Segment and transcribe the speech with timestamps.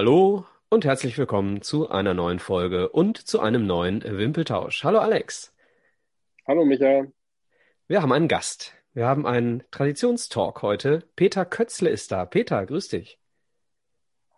[0.00, 4.84] Hallo und herzlich willkommen zu einer neuen Folge und zu einem neuen Wimpeltausch.
[4.84, 5.52] Hallo Alex.
[6.46, 7.08] Hallo Micha.
[7.88, 8.74] Wir haben einen Gast.
[8.92, 11.02] Wir haben einen Traditionstalk heute.
[11.16, 12.26] Peter Kötzle ist da.
[12.26, 13.18] Peter, grüß dich.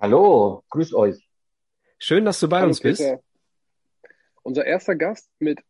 [0.00, 1.28] Hallo, grüß euch.
[1.98, 3.02] Schön, dass du bei Hallo uns bist.
[3.02, 3.22] Peter.
[4.40, 5.60] Unser erster Gast mit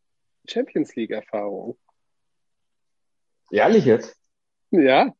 [0.47, 1.77] Champions League Erfahrung.
[3.51, 4.17] Ehrlich jetzt?
[4.71, 5.13] Ja,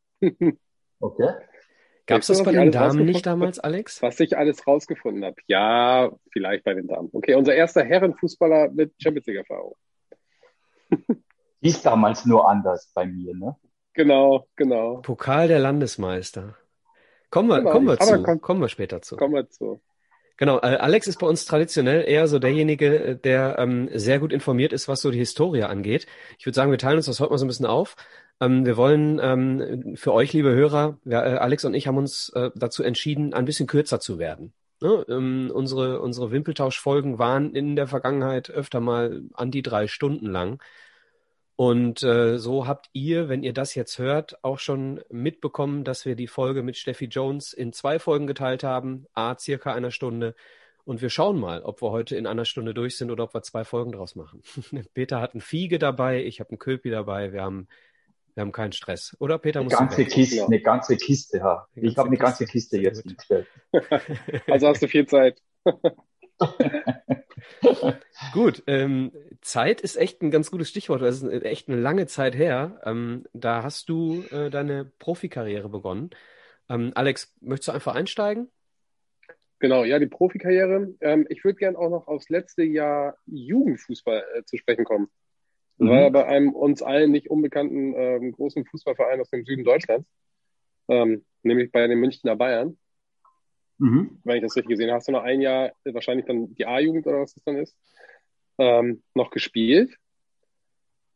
[1.01, 1.33] Okay.
[2.11, 4.01] Gab es das bei den Damen nicht damals, Alex?
[4.01, 5.35] was ich alles rausgefunden habe.
[5.47, 7.09] Ja, vielleicht bei den Damen.
[7.13, 9.75] Okay, unser erster Herrenfußballer mit Champions League Erfahrung.
[11.61, 13.55] Hieß damals nur anders bei mir, ne?
[13.93, 14.97] Genau, genau.
[15.01, 16.55] Pokal der Landesmeister.
[17.29, 18.23] Kommen wir, Genau, kommen wir aber zu.
[18.23, 19.15] komm- Kommen wir später zu.
[19.17, 19.81] Kommen wir zu.
[20.37, 24.33] Genau, äh, Alex ist bei uns traditionell eher so derjenige, äh, der ähm, sehr gut
[24.33, 26.07] informiert ist, was so die Historie angeht.
[26.39, 27.95] Ich würde sagen, wir teilen uns das heute mal so ein bisschen auf.
[28.41, 32.29] Ähm, wir wollen ähm, für euch, liebe Hörer, ja, äh, Alex und ich haben uns
[32.29, 34.53] äh, dazu entschieden, ein bisschen kürzer zu werden.
[34.81, 35.05] Ne?
[35.09, 40.59] Ähm, unsere unsere Wimpeltauschfolgen waren in der Vergangenheit öfter mal an die drei Stunden lang.
[41.55, 46.15] Und äh, so habt ihr, wenn ihr das jetzt hört, auch schon mitbekommen, dass wir
[46.15, 50.33] die Folge mit Steffi Jones in zwei Folgen geteilt haben, a circa einer Stunde.
[50.85, 53.43] Und wir schauen mal, ob wir heute in einer Stunde durch sind oder ob wir
[53.43, 54.41] zwei Folgen draus machen.
[54.95, 57.67] Peter hat ein Fiege dabei, ich habe einen Köpi dabei, wir haben,
[58.33, 59.15] wir haben keinen Stress.
[59.19, 60.05] Oder Peter Eine muss ganze.
[60.05, 60.45] Kiste, Ja.
[60.45, 61.67] eine ganze Kiste, ja.
[61.75, 62.77] Eine Ich habe eine ganze Kiste.
[62.77, 63.47] Jetzt bestellt.
[64.47, 65.41] Also hast du viel Zeit.
[68.33, 71.01] Gut, ähm, Zeit ist echt ein ganz gutes Stichwort.
[71.01, 72.79] Das ist echt eine lange Zeit her.
[72.85, 76.11] Ähm, da hast du äh, deine Profikarriere begonnen.
[76.69, 78.49] Ähm, Alex, möchtest du einfach einsteigen?
[79.59, 80.95] Genau, ja, die Profikarriere.
[81.01, 85.09] Ähm, ich würde gern auch noch aufs letzte Jahr Jugendfußball äh, zu sprechen kommen.
[85.77, 86.13] Das war ja Mhm.
[86.13, 90.07] bei einem uns allen nicht unbekannten ähm, großen Fußballverein aus dem Süden Deutschlands,
[90.87, 92.77] ähm, nämlich bei den Münchner Bayern.
[93.79, 94.19] Mhm.
[94.23, 96.67] wenn ich das richtig gesehen habe, hast du noch ein Jahr, äh, wahrscheinlich dann die
[96.67, 97.75] A-Jugend oder was das dann ist,
[98.59, 99.97] ähm, noch gespielt.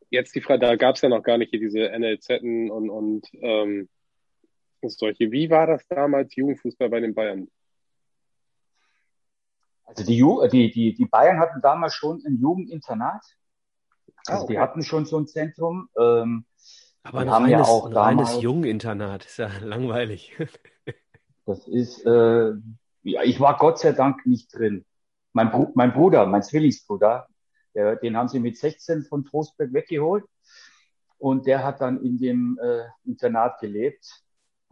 [0.10, 3.28] Jetzt die Frage, da gab es ja noch gar nicht hier diese NLZ und, und
[3.34, 3.88] ähm,
[4.82, 5.32] solche.
[5.32, 7.48] Wie war das damals Jugendfußball bei den Bayern?
[9.86, 13.24] Also die, Ju die, die, die Bayern hatten damals schon ein Jugendinternat.
[14.28, 14.59] Ah, Also die okay.
[14.59, 15.90] hatten schon so ein Zentrum.
[16.00, 16.46] Ähm,
[17.03, 20.34] Aber die ein haben ja reines, auch ein reines damals, Jungeninternat ist ja langweilig.
[21.46, 22.52] das ist, äh,
[23.03, 24.86] ja, ich war Gott sei Dank nicht drin.
[25.34, 27.28] Mein, Bru mein Bruder, mein Zwillingsbruder,
[27.75, 30.25] der, den haben sie mit 16 von Trostberg weggeholt.
[31.18, 34.24] Und der hat dann in dem äh, Internat gelebt,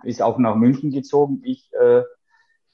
[0.04, 1.42] ist auch nach München gezogen.
[1.44, 2.04] Ich, äh,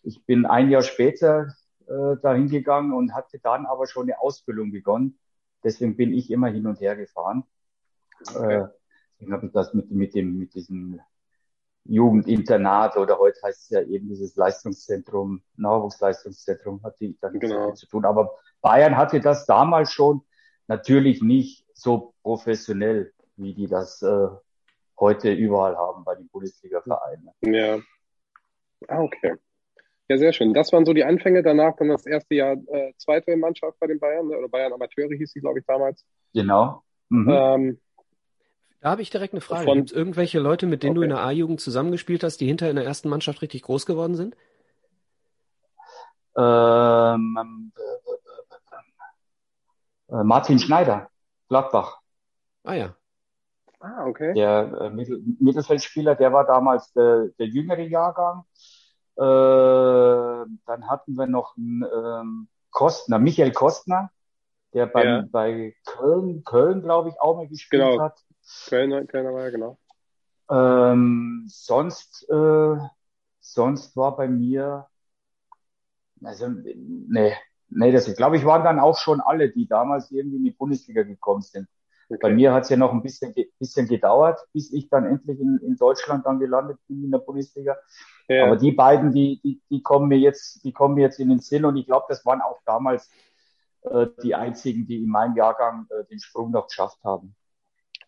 [0.03, 1.47] ich bin ein Jahr später
[1.87, 5.19] äh, dahin gegangen und hatte dann aber schon eine Ausbildung begonnen.
[5.63, 7.43] Deswegen bin ich immer hin und her gefahren.
[8.35, 8.55] Okay.
[8.55, 8.67] Äh,
[9.13, 11.01] deswegen habe ich das mit, mit dem, mit diesem
[11.85, 17.47] Jugendinternat oder heute heißt es ja eben dieses Leistungszentrum, Nachwuchsleistungszentrum, hatte ich da nicht so
[17.47, 17.71] Genau.
[17.71, 18.05] zu tun.
[18.05, 20.21] Aber Bayern hatte das damals schon
[20.67, 24.27] natürlich nicht so professionell, wie die das äh,
[24.99, 27.29] heute überall haben bei den Bundesliga-Vereinen.
[27.41, 27.79] Ja.
[28.87, 29.35] Ah, okay.
[30.09, 30.55] Ja, sehr schön.
[30.55, 31.43] Das waren so die Anfänge.
[31.43, 34.37] Danach dann das erste Jahr äh, zweite Mannschaft bei den Bayern, ne?
[34.37, 36.03] oder Bayern Amateure hieß die, glaube ich, damals.
[36.33, 36.81] Genau.
[37.09, 37.29] Mhm.
[37.29, 37.79] Ähm,
[38.81, 39.71] Da habe ich direkt eine Frage.
[39.71, 41.19] Gibt es irgendwelche Leute, mit denen du in okay.
[41.21, 44.35] der A-Jugend zusammengespielt hast, die hinter in der ersten Mannschaft richtig groß geworden sind?
[46.35, 47.71] Ähm,
[50.09, 51.09] äh, Martin Schneider,
[51.49, 51.99] Gladbach.
[52.63, 52.95] Ah ja.
[53.79, 54.33] Ah, okay.
[54.33, 58.43] Der äh, Mittel Mittelfeldspieler, der war damals der, der jüngere Jahrgang.
[59.19, 64.11] Äh, dann hatten wir noch einen ähm, Kostner, Michael Kostner,
[64.73, 68.01] der beim, Ja, bei Köln, Köln, glaube ich, auch mal gespielt genau.
[68.01, 68.17] hat.
[68.67, 69.77] Kölner, Kölner war ja, genau.
[70.49, 72.77] Ähm, sonst, äh,
[73.41, 74.87] sonst war bei mir,
[76.23, 77.33] also, nee,
[77.67, 81.03] nee, das, glaube ich, waren dann auch schon alle, die damals irgendwie in die Bundesliga
[81.03, 81.67] gekommen sind.
[82.21, 82.33] Bei Okay.
[82.33, 85.77] mir hat es ja noch ein bisschen, bisschen gedauert, bis ich dann endlich in, in
[85.77, 87.77] Deutschland dann gelandet bin in der Bundesliga.
[88.37, 91.29] Aber Ja, die beiden, die, die, die kommen mir jetzt, die kommen mir jetzt in
[91.29, 93.11] den Sinn und ich glaube, das waren auch damals
[93.83, 97.35] äh, die einzigen, die in meinem Jahrgang äh, den Sprung noch geschafft haben.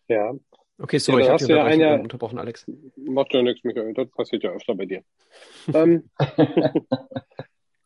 [0.07, 0.33] ja.
[0.79, 2.67] Okay, Ja, sorry, ich dann habe ja ein Jahr, unterbrochen, Alex.
[2.97, 5.03] macht ja nichts, Michael, das passiert ja öfter bei dir.
[5.73, 6.09] Ähm,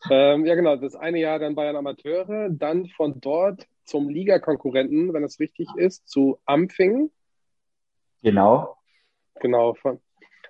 [0.09, 5.23] ähm, ja, genau, das eine Jahr dann Bayern Amateure, dann von dort zum Ligakonkurrenten, wenn
[5.23, 7.11] es richtig ist, zu Ampfingen,
[8.25, 8.75] Genau,
[9.35, 9.75] genau.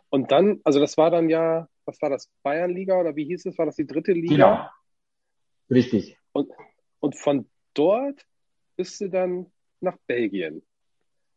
[0.08, 3.58] Und dann, also das war dann ja, was war das, Bayernliga oder wie hieß es,
[3.58, 4.34] war das die dritte Liga?
[4.34, 4.70] genau,
[5.70, 6.18] richtig.
[6.32, 6.50] Und,
[7.02, 8.26] und von dort
[8.78, 9.52] bist du dann
[9.82, 10.64] nach Belgien,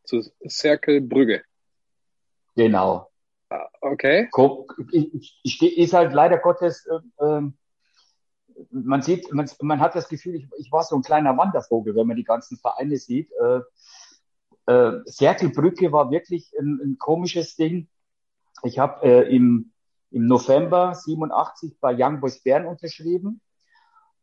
[0.04, 1.42] zu Cercle Brügge.
[2.54, 3.10] Genau.
[3.50, 7.58] Ah, Okay, Guck, ich, ich, ist halt leider Gottes, äh, ähm,
[8.70, 12.06] man sieht, man, man hat das Gefühl, ich, ich war so ein kleiner Wandervogel, wenn
[12.06, 13.30] man die ganzen Vereine sieht.
[13.32, 13.60] Äh,
[14.66, 17.88] äh, Serkelbrücke war wirklich ein, ein komisches Ding.
[18.64, 19.72] Ich habe äh, im,
[20.10, 23.40] im November 87 bei Young Boys Bern unterschrieben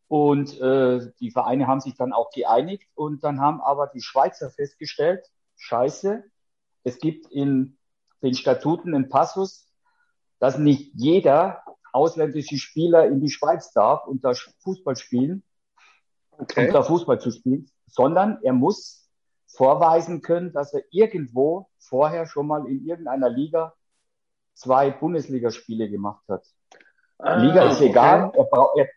[0.08, 4.52] und äh, die Vereine haben sich dann auch geeinigt und dann haben aber die Schweizer
[4.52, 5.26] festgestellt,
[5.58, 6.24] scheiße,
[6.84, 7.78] es gibt in
[8.22, 9.68] den Statuten einen Passus,
[10.40, 11.64] dass nicht jeder
[11.96, 15.44] ausländische Spieler in die Schweiz darf und da Fußball spielen,
[16.38, 16.68] okay.
[16.68, 19.10] um da Fußball zu spielen, sondern er muss
[19.48, 23.74] vorweisen können, dass er irgendwo vorher schon mal in irgendeiner Liga
[24.54, 26.46] zwei Bundesligaspiele gemacht hat.
[27.18, 27.90] Ah, Liga ist okay.
[27.90, 28.90] egal, er,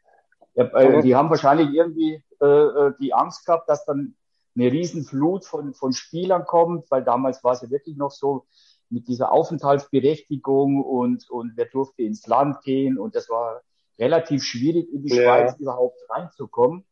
[0.55, 4.17] er, er, äh, die haben wahrscheinlich irgendwie äh, äh, die Angst gehabt, dass dann
[4.57, 8.47] eine Riesenflut von, von Spielern kommt, weil damals war es ja wirklich noch so
[8.91, 13.63] mit dieser Aufenthaltsberechtigung und, und wer durfte ins Land gehen und das war
[13.99, 15.23] relativ schwierig in die ja.
[15.23, 16.85] Schweiz überhaupt reinzukommen.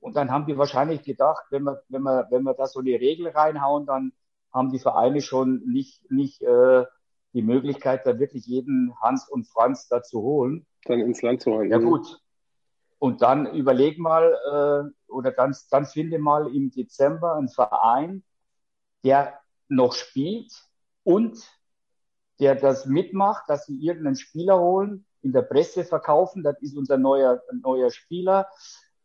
[0.00, 3.00] Und dann haben die wahrscheinlich gedacht, wenn wir, wenn wir, wenn wir da so eine
[3.00, 4.12] Regel reinhauen, dann
[4.52, 6.84] haben die Vereine schon nicht, nicht äh,
[7.32, 10.66] die Möglichkeit, da wirklich jeden Hans und Franz da zu holen.
[10.84, 11.70] Dann ins Land zu holen.
[11.70, 12.20] Ja gut.
[12.98, 18.22] Und dann überleg mal, äh, oder dann, dann finde mal im Dezember einen Verein,
[19.04, 19.38] der
[19.68, 20.65] noch spielt
[21.06, 21.38] und
[22.40, 26.98] der das mitmacht, dass sie irgendeinen Spieler holen, in der Presse verkaufen, das ist unser
[26.98, 28.48] neuer, neuer Spieler,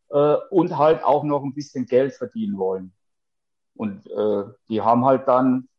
[0.09, 2.92] äh, und halt auch noch ein bisschen Geld verdienen wollen.
[3.75, 5.69] Und äh, die haben halt dann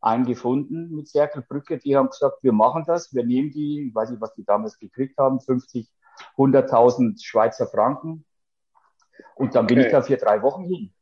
[0.00, 4.10] einen gefunden mit Serkelbrücke, die haben gesagt, wir machen das, wir nehmen die, ich weiß
[4.10, 5.88] nicht, was die damals gekriegt haben, 50,
[6.36, 8.24] 100.000 Schweizer Franken.
[9.34, 9.74] Und dann okay.
[9.74, 10.94] bin ich da für drei Wochen hin.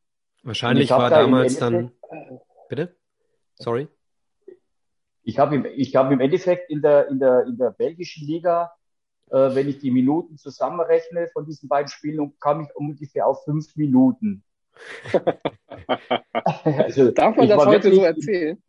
[0.43, 1.93] Wahrscheinlich war da damals dann,
[2.71, 2.97] bitte?
[3.57, 3.89] Sorry?
[5.27, 8.73] Ich habe im, ich hab im Endeffekt in der, in der, in der belgischen Liga,
[9.31, 13.75] äh, wenn ich die Minuten zusammenrechne von diesen beiden Spielen, kam ich ungefähr auf fünf
[13.75, 14.45] Minuten.
[16.63, 18.63] also, Darf man das heute wirklich, so erzählen?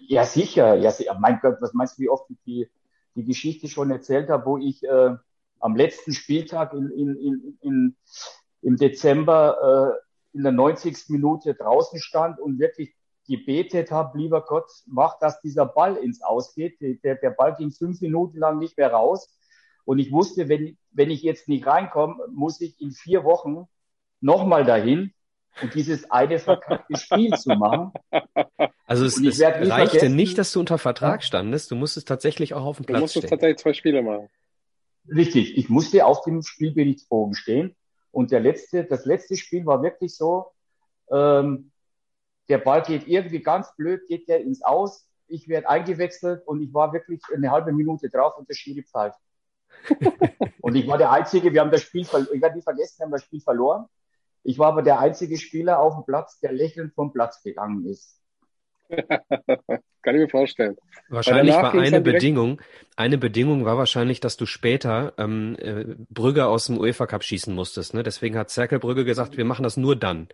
[0.00, 0.74] Ja, sicher.
[0.76, 2.70] Ja, mein Gott, was meinst du, wie oft ich die,
[3.14, 5.16] die Geschichte schon erzählt habe, wo ich äh,
[5.60, 7.96] am letzten Spieltag in, in, in, in,
[8.62, 9.98] im Dezember
[10.32, 11.10] äh, in der 90.
[11.10, 12.94] Minute draußen stand und wirklich
[13.28, 16.78] gebetet habe, lieber Gott, mach, dass dieser Ball ins Ausgeht.
[16.80, 19.38] Der, der Ball ging fünf Minuten lang nicht mehr raus.
[19.84, 23.66] Und ich wusste, wenn, wenn ich jetzt nicht reinkomme, muss ich in vier Wochen
[24.20, 25.12] nochmal dahin
[25.62, 27.92] und dieses eine verkackte Spiel zu machen.
[28.86, 32.76] Also es, es reichte nicht, dass du unter Vertrag standest, du musstest tatsächlich auch auf
[32.76, 32.98] dem Platz stehen.
[32.98, 34.28] Du musstest tatsächlich zwei Spiele machen.
[35.14, 37.76] Richtig, ich musste auf dem Spielberichtsbogen stehen.
[38.10, 40.46] Und der letzte, das letzte Spiel war wirklich so,
[41.10, 41.70] ähm,
[42.48, 46.72] der Ball geht irgendwie ganz blöd, geht der ins Aus, ich werde eingewechselt und ich
[46.72, 49.18] war wirklich eine halbe Minute drauf und der Schiri pfeift.
[50.60, 53.12] und ich war der Einzige, wir haben das Spiel, ich werde nie vergessen, wir haben
[53.12, 53.86] das Spiel verloren.
[54.42, 58.18] Ich war aber der einzige Spieler auf dem Platz, der lächelnd vom Platz gegangen ist.
[58.88, 60.76] Kann ich mir vorstellen.
[61.10, 62.62] Wahrscheinlich war eine Bedingung,
[62.96, 67.54] eine Bedingung war wahrscheinlich, dass du später ähm, äh, Brügge aus dem UEFA Cup schießen
[67.54, 67.92] musstest.
[67.92, 68.02] Ne?
[68.02, 70.28] Deswegen hat Zerkel Brügge gesagt, wir machen das nur dann.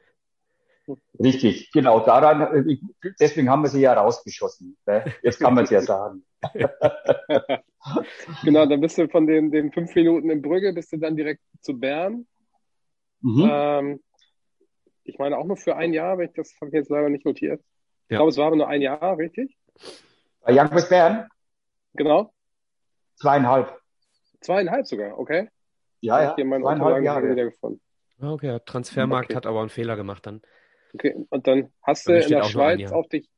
[1.18, 2.00] Richtig, genau.
[2.00, 2.78] Daran, äh,
[3.18, 4.76] deswegen haben wir sie ja rausgeschossen.
[4.86, 5.04] Ne?
[5.22, 6.24] Jetzt kann man es ja sagen.
[8.44, 11.40] genau, dann bist du von den, den fünf Minuten in Brügge, bist du dann direkt
[11.60, 12.26] zu Bern.
[13.20, 13.48] Mhm.
[13.50, 14.00] Ähm,
[15.04, 17.24] ich meine auch nur für ein Jahr, wenn ich das habe ich jetzt leider nicht
[17.24, 17.62] notiert.
[18.08, 19.56] Ich glaube, es war aber nur ein Jahr, richtig?
[20.42, 21.28] Bei Young Boys Bern?
[21.94, 22.32] Genau.
[23.16, 23.78] Zweieinhalb.
[24.40, 25.48] Zweieinhalb sogar, okay.
[26.00, 26.34] Ja, ja.
[26.36, 27.30] Ich zweieinhalb Jahre.
[27.30, 27.80] Wieder gefunden.
[28.20, 29.36] Ah, okay, Transfermarkt okay.
[29.36, 30.42] hat aber einen Fehler gemacht dann.
[30.94, 33.28] Okay, und dann hast du in der Schweiz auf dich,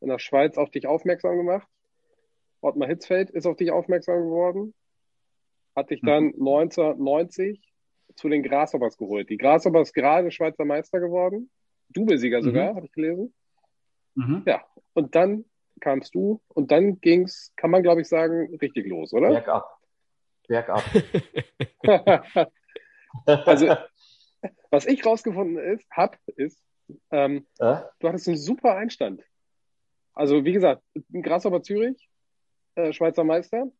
[0.00, 1.68] in der Schweiz auf dich aufmerksam gemacht.
[2.60, 4.74] Ottmar Hitzfeld ist auf dich aufmerksam geworden.
[5.76, 6.48] Hat dich dann hm.
[6.48, 7.60] 1990
[8.16, 9.28] zu den Grasshoppers geholt.
[9.28, 11.50] Die Grasshoppers gerade Schweizer Meister geworden.
[11.90, 12.44] Doublesieger mhm.
[12.44, 13.34] sogar, habe ich gelesen.
[14.14, 14.42] Mhm.
[14.46, 15.44] Ja, und dann
[15.80, 19.28] kamst du und dann ging's, kann man glaube ich sagen, richtig los, oder?
[19.28, 19.78] Bergab.
[20.48, 20.82] Bergab.
[23.26, 23.76] also,
[24.74, 26.58] was ich rausgefunden ist, hab, ist,
[27.10, 27.76] ähm, äh?
[27.98, 29.22] du hattest einen super Einstand.
[30.12, 32.08] Also, wie gesagt, Grasshopper Zürich,
[32.74, 33.70] äh, Schweizer Meister,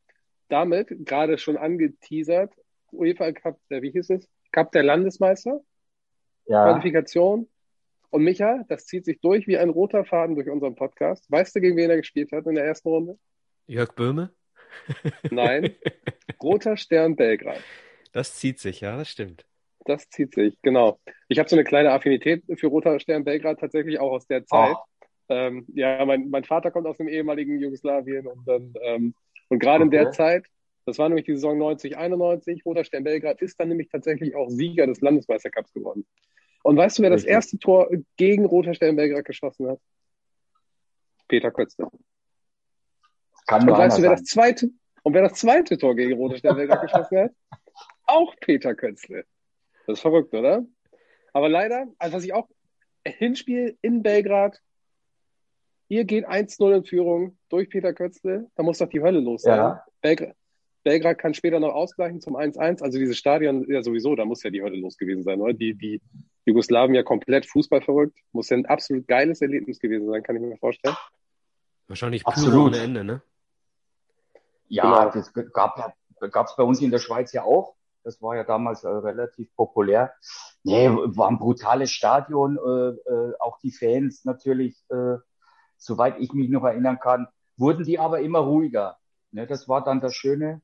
[0.48, 2.52] damit gerade schon angeteasert,
[2.92, 4.28] UEFA Cup, äh, wie hieß es?
[4.52, 5.60] Cup der Landesmeister,
[6.46, 6.64] ja.
[6.64, 7.48] Qualifikation,
[8.14, 11.28] und Micha, das zieht sich durch wie ein roter Faden durch unseren Podcast.
[11.32, 13.18] Weißt du, gegen wen er gespielt hat in der ersten Runde?
[13.66, 14.32] Jörg Böhme?
[15.32, 15.74] Nein.
[16.40, 17.60] Roter Stern Belgrad.
[18.12, 19.44] Das zieht sich, ja, das stimmt.
[19.84, 20.98] Das zieht sich, genau.
[21.28, 24.76] Ich habe so eine kleine Affinität für Roter Stern Belgrad tatsächlich auch aus der Zeit.
[24.76, 25.04] Oh.
[25.28, 29.14] Ähm, ja, mein, mein Vater kommt aus dem ehemaligen Jugoslawien und dann ähm,
[29.48, 29.84] und gerade okay.
[29.84, 30.46] in der Zeit
[30.86, 32.64] Das war nämlich die Saison 90, 91.
[32.66, 36.06] Roter Stern Belgrad ist dann nämlich tatsächlich auch Sieger des Landesmeistercups geworden.
[36.62, 37.32] Und weißt du, wer das Richtig.
[37.32, 39.80] erste Tor gegen Roter Stern Belgrad geschossen hat?
[41.28, 41.88] Peter Kötzle.
[43.46, 44.70] Kann Und weißt du, wer einer das zweite,
[45.02, 47.32] und wer das zweite Tor gegen Roter Stern Belgrad geschossen hat?
[48.06, 49.24] Auch Peter Kötzle.
[49.86, 50.64] Das ist verrückt, oder?
[51.32, 52.48] Aber leider, also was ich auch,
[53.06, 54.60] Hinspiel in Belgrad,
[55.88, 59.58] ihr geht 1-0 in Führung durch Peter Kötzle, da muss doch die Hölle los sein.
[59.58, 59.84] Ja.
[60.00, 60.34] Belgrad,
[60.84, 62.82] Belgrad kann später noch ausgleichen zum 1-1.
[62.82, 65.54] Also dieses Stadion, ja sowieso, da muss ja die Hölle los gewesen sein, oder?
[65.54, 66.00] Die, die
[66.44, 68.18] Jugoslawen ja komplett Fußball verrückt.
[68.32, 70.96] Muss ja ein absolut geiles Erlebnis gewesen sein, kann ich mir vorstellen.
[71.88, 72.68] Wahrscheinlich Absolut.
[72.68, 73.22] ohne Ende, ne?
[74.68, 75.14] Ja, Genau.
[75.14, 75.94] das gab
[76.30, 77.74] gab's bei uns in der Schweiz ja auch.
[78.04, 80.12] Das war ja damals äh, relativ populär.
[80.62, 85.16] Nee, war ein brutales Stadion, äh, äh, auch die Fans natürlich, äh,
[85.76, 88.98] soweit ich mich noch erinnern kann, wurden die aber immer ruhiger.
[89.32, 90.60] Ne, das war dann das Schöne,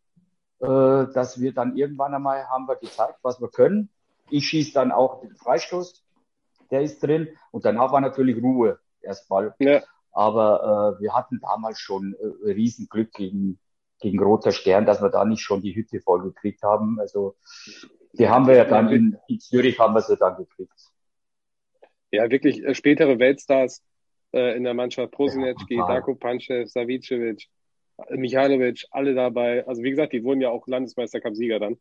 [0.60, 3.88] äh, dass wir dann irgendwann einmal haben wir gezeigt, was wir können.
[4.30, 6.04] Ich schieße dann auch den Freistoß,
[6.70, 7.28] der ist drin.
[7.50, 9.54] Und danach war natürlich Ruhe erstmal.
[9.58, 9.82] Ja,
[10.12, 13.58] Aber äh, wir hatten damals schon äh, Riesenglück gegen,
[14.00, 16.98] gegen Roter Stern, dass wir da nicht schon die Hütte voll gekriegt haben.
[17.00, 17.36] Also
[18.12, 20.72] die haben wir ja dann in, in Zürich haben wir sie dann gekriegt.
[22.10, 23.82] ja wirklich äh, spätere Weltstars
[24.32, 25.12] äh, in der Mannschaft.
[25.12, 25.86] Prosinecki, Ja.
[25.86, 27.46] Darko Panchev, Savicevic,
[28.08, 29.66] äh, Mihailovic, alle dabei.
[29.66, 31.76] Also wie gesagt, die wurden ja auch Landesmeistercup-Sieger dann.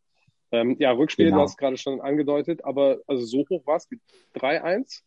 [0.52, 1.38] Ähm, ja, Rückspiel, Genau.
[1.38, 3.88] du hast gerade schon angedeutet, aber also so hoch war es,
[4.36, 5.02] 3-1,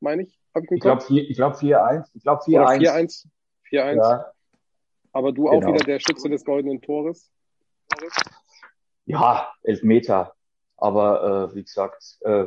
[0.00, 1.10] meine ich, hab ich im Ich glaube Kopf.
[1.10, 2.04] ich glaub 4-1.
[2.14, 2.78] Ich glaube Oder 4-1.
[2.80, 3.26] 4-1.
[3.72, 3.96] 4-1.
[3.96, 4.32] Ja,
[5.14, 5.72] Aber du auch Genau.
[5.74, 7.32] wieder der Schütze des goldenen Tores.
[9.06, 10.34] ja, Elfmeter.
[10.76, 12.46] Aber äh, wie gesagt, äh,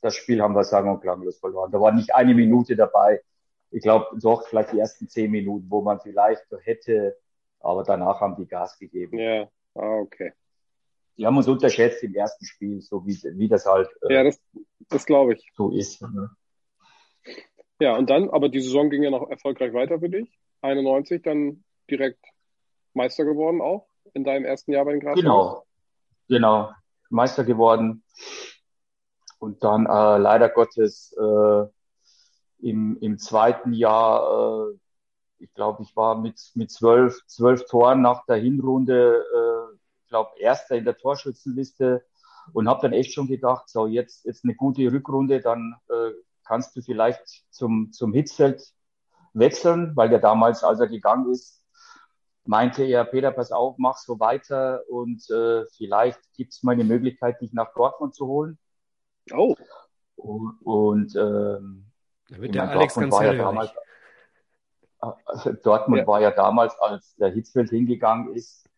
[0.00, 1.72] das Spiel haben wir sagen und klanglos verloren.
[1.72, 3.22] Da war nicht eine Minute dabei.
[3.70, 7.16] Ich glaube doch vielleicht die ersten zehn Minuten, wo man vielleicht hätte,
[7.60, 9.18] aber danach haben die Gas gegeben.
[9.18, 10.32] Ja, ah, okay.
[11.16, 14.40] Die haben uns unterschätzt im ersten Spiel, so wie, wie das halt äh, Ja, das,
[14.88, 15.50] das glaube ich.
[15.56, 16.00] so ist.
[16.02, 16.30] Ne?
[17.80, 20.38] Ja, und dann, aber die Saison ging ja noch erfolgreich weiter für dich.
[20.60, 22.24] 91 dann direkt
[22.94, 25.22] Meister geworden auch in deinem ersten Jahr bei den Grashoppers.
[25.22, 25.64] Genau,
[26.28, 26.70] genau,
[27.10, 28.02] Meister geworden.
[29.38, 31.66] Und dann äh, leider Gottes äh,
[32.66, 34.78] im, im zweiten Jahr, äh,
[35.38, 40.30] ich glaube, ich war mit mit zwölf zwölf Toren nach der Hinrunde, äh, ich glaube
[40.38, 42.02] Erster in der Torschützenliste
[42.54, 46.12] und habe dann echt schon gedacht, so jetzt jetzt eine gute Rückrunde, dann äh,
[46.44, 48.72] kannst du vielleicht zum zum Hitzfeld
[49.34, 51.62] wechseln, weil der damals, als er gegangen ist,
[52.46, 57.40] meinte er, Peter, pass auf, mach so weiter und äh, vielleicht gibt's mal eine Möglichkeit,
[57.40, 58.58] dich nach Dortmund zu holen.
[59.32, 59.54] Oh,
[60.16, 61.86] Und, und ähm,
[62.30, 63.70] Da wird der meine, Alex Dortmund ganz war ja damals,
[65.02, 66.06] äh, Dortmund Ja.
[66.06, 68.68] war ja damals, als der Hitzfeld hingegangen ist,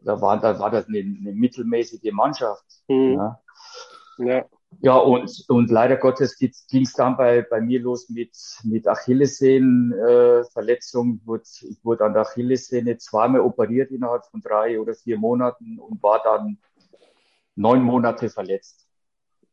[0.00, 2.64] da war, da war das eine, eine mittelmäßige Mannschaft.
[2.88, 3.14] hm.
[3.14, 3.40] Ja.
[4.18, 4.44] ja.
[4.80, 11.20] Ja, und, und leider Gottes ging es dann bei, bei mir los mit, mit Achillessehnenverletzung.
[11.22, 15.78] Äh, wurde, ich wurde an der Achillessehne zweimal operiert innerhalb von drei oder vier Monaten
[15.78, 16.58] und war dann
[17.54, 18.86] neun Monate verletzt.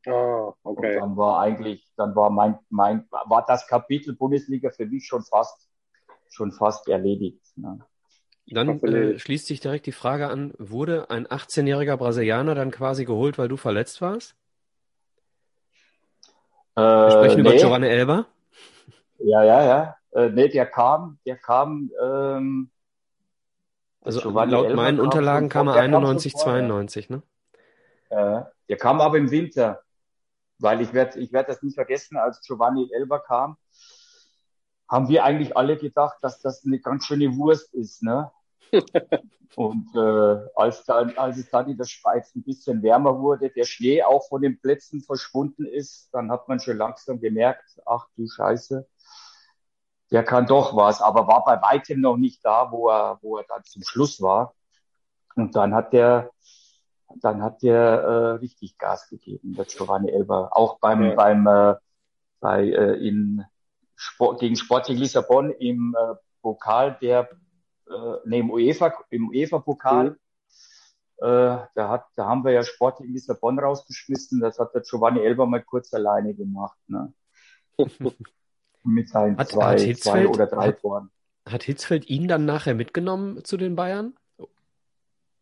[0.05, 0.99] Ah, Und okay.
[0.99, 5.69] dann war eigentlich, dann war mein, mein, war das Kapitel Bundesliga für mich schon fast,
[6.29, 7.41] schon fast erledigt.
[7.55, 7.79] Ne?
[8.47, 13.37] Dann äh, schließt sich direkt die Frage an, wurde ein 18-jähriger Brasilianer dann quasi geholt,
[13.37, 14.35] weil du verletzt warst?
[16.75, 18.27] Wir Äh, sprechen über nee, Giovanni Elber.
[19.19, 19.97] ja, ja, ja.
[20.11, 22.71] Äh, nee, der kam, der kam, ähm,
[24.01, 26.79] Also Giovanni laut Elber meinen kam Unterlagen kam er der kam schon 91, vorher.
[26.79, 27.23] 92, ne?
[28.09, 29.81] Äh, der kam aber im Winter,
[30.59, 33.57] weil ich werde ich werd das nicht vergessen, als Giovanni Elber kam,
[34.89, 38.31] haben wir eigentlich alle gedacht, dass das eine ganz schöne Wurst ist, ne?
[39.55, 43.65] Und äh, als, dann, als es dann in der Schweiz ein bisschen wärmer wurde, der
[43.65, 48.27] Schnee auch von den Plätzen verschwunden ist, dann hat man schon langsam gemerkt, ach du
[48.27, 48.87] Scheiße,
[50.11, 53.45] der kann doch was, aber war bei weitem noch nicht da, wo er, wo er
[53.47, 54.55] dann zum Schluss war.
[55.35, 56.31] Und dann hat der,
[57.21, 60.49] dann hat der äh, richtig Gas gegeben, der Giovanni Elber.
[60.51, 61.15] Auch beim, Ja.
[61.15, 61.75] beim äh,
[62.39, 63.43] bei äh, in
[63.95, 67.29] Sport, gegen Sporting Lissabon im äh, Pokal der
[67.93, 70.15] äh, nee, im UEFA im UEFA Pokal Mhm.
[71.17, 74.39] äh, da hat da haben wir ja Sporting Lissabon rausgeschmissen.
[74.41, 77.13] Das hat der Giovanni Elber mal kurz alleine gemacht, ne?
[78.83, 81.09] Mit seinen Hat- zwei, hat zwei oder drei hat- Toren.
[81.50, 84.13] Hat Hitzfeld ihn dann nachher mitgenommen zu den Bayern?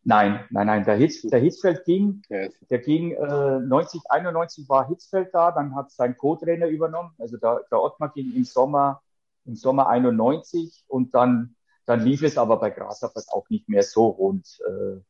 [0.03, 0.83] Nein, nein, nein.
[0.83, 5.91] Der, Hitz, der Hitzfeld ging, der ging äh, 90, 91 war Hitzfeld da, dann hat
[5.91, 7.11] sein Co-Trainer übernommen.
[7.19, 9.03] Also der, der Ottmar ging im Sommer,
[9.45, 11.55] im Sommer 91 und dann,
[11.91, 14.47] dann lief es aber bei Grasshoppers auch nicht mehr so rund.
[14.65, 15.01] Äh,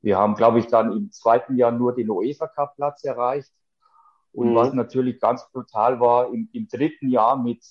[0.00, 3.52] Wir haben, glaube ich, dann im zweiten Jahr nur den UEFA Cup Platz erreicht.
[4.32, 4.54] Und mhm.
[4.54, 7.62] was natürlich ganz brutal war, im, im dritten Jahr mit,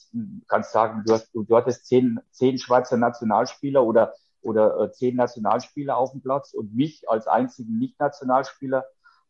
[0.48, 5.98] kannst sagen, du, hast, du, hattest zehn, zehn Schweizer Nationalspieler oder, oder äh, zehn Nationalspieler
[5.98, 8.86] auf dem Platz und mich als einzigen Nicht-Nationalspieler.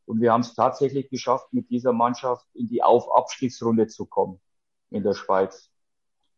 [0.05, 4.41] Und wir haben es tatsächlich geschafft, mit dieser Mannschaft in die Auf-Abstiegsrunde zu kommen
[4.91, 5.71] in der Schweiz.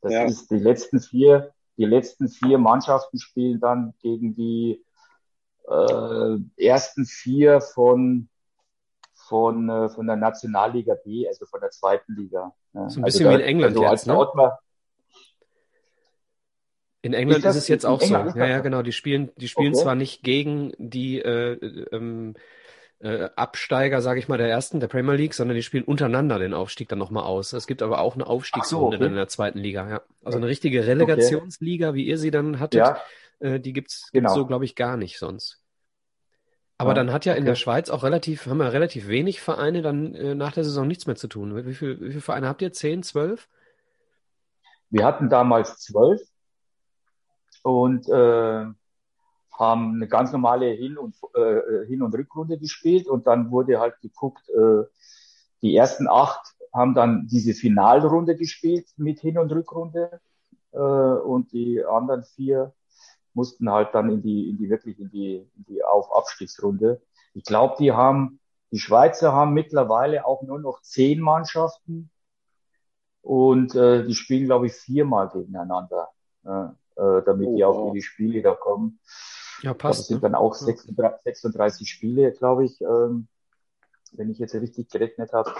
[0.01, 0.23] Das ja.
[0.25, 4.83] ist die letzten vier, die letzten vier Mannschaften spielen dann gegen die
[5.67, 8.29] äh, ersten vier von
[9.27, 12.53] von, äh, von der Nationalliga B, also von der zweiten Liga.
[12.73, 12.89] Ja.
[12.89, 14.57] So ein also bisschen also wie in England also jetzt, ne?
[17.01, 18.13] in England ist, ist es jetzt auch so.
[18.13, 18.81] Ja, ja, genau.
[18.81, 19.83] Die spielen, die spielen okay.
[19.83, 21.53] zwar nicht gegen die äh,
[21.91, 22.35] ähm,
[22.99, 26.53] äh, Absteiger, sage ich mal, der ersten, der Premier League, sondern die spielen untereinander den
[26.53, 27.53] Aufstieg dann nochmal aus.
[27.53, 28.97] Es gibt aber auch eine Aufstiegsrunde so, okay.
[28.99, 29.89] dann in der zweiten Liga.
[29.89, 30.01] Ja.
[30.23, 31.97] Also eine richtige Relegationsliga, okay.
[31.97, 32.97] wie ihr sie dann hattet, ja.
[33.39, 34.33] äh, die gibt's, genau.
[34.33, 35.61] so, glaube ich, gar nicht sonst.
[36.77, 37.39] Aber ja, dann hat ja okay.
[37.39, 40.87] in der Schweiz auch relativ, haben wir relativ wenig Vereine dann äh, nach der Saison
[40.87, 41.55] nichts mehr zu tun.
[41.65, 42.73] Wie, viel, wie viele Vereine habt ihr?
[42.73, 43.47] Zehn, zwölf?
[44.89, 46.21] Wir hatten damals zwölf
[47.63, 48.65] und äh,
[49.57, 53.99] haben eine ganz normale Hin- und, äh, Hin- und Rückrunde gespielt und dann wurde halt
[54.01, 54.83] geguckt, äh,
[55.61, 60.19] die ersten acht haben dann diese Finalrunde gespielt mit Hin- und Rückrunde
[60.71, 62.73] äh, und die anderen vier
[63.33, 67.01] mussten halt dann in die, in die wirklich in die, in die Auf-Abstiegsrunde.
[67.33, 68.39] Ich glaube, die haben,
[68.71, 72.09] die Schweizer haben mittlerweile auch nur noch zehn Mannschaften
[73.21, 76.09] und äh, die spielen, glaube ich, viermal gegeneinander,
[76.45, 76.49] äh,
[77.01, 78.99] äh, damit oh, die auch in die Spiele da kommen.
[79.61, 80.01] Ja, passt.
[80.01, 80.21] Das sind ne?
[80.21, 83.27] dann auch 36, 36 Spiele, glaube ich, ähm,
[84.13, 85.53] wenn ich jetzt richtig gerechnet habe.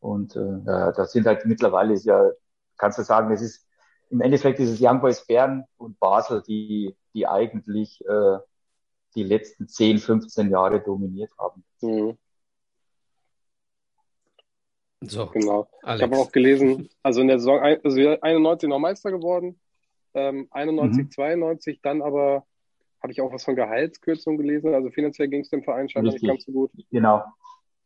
[0.00, 2.30] Und äh, das sind halt mittlerweile ist ja,
[2.76, 3.66] kannst du sagen, es ist
[4.10, 8.38] im Endeffekt ist es Young Boys Bern und Basel, die, die eigentlich äh,
[9.14, 11.64] die letzten 10, 15 Jahre dominiert haben.
[11.82, 12.16] Mhm.
[15.00, 15.68] So, genau.
[15.82, 16.00] Alex.
[16.00, 19.60] Ich habe auch gelesen, also in der Saison, also 91 noch Meister geworden,
[20.14, 21.10] ähm, 91, mhm.
[21.10, 22.44] 92, dann aber
[23.02, 24.74] habe ich auch was von Gehaltskürzung gelesen.
[24.74, 26.70] Also finanziell ging es dem Verein scheinbar nicht ganz so gut.
[26.90, 27.24] Genau,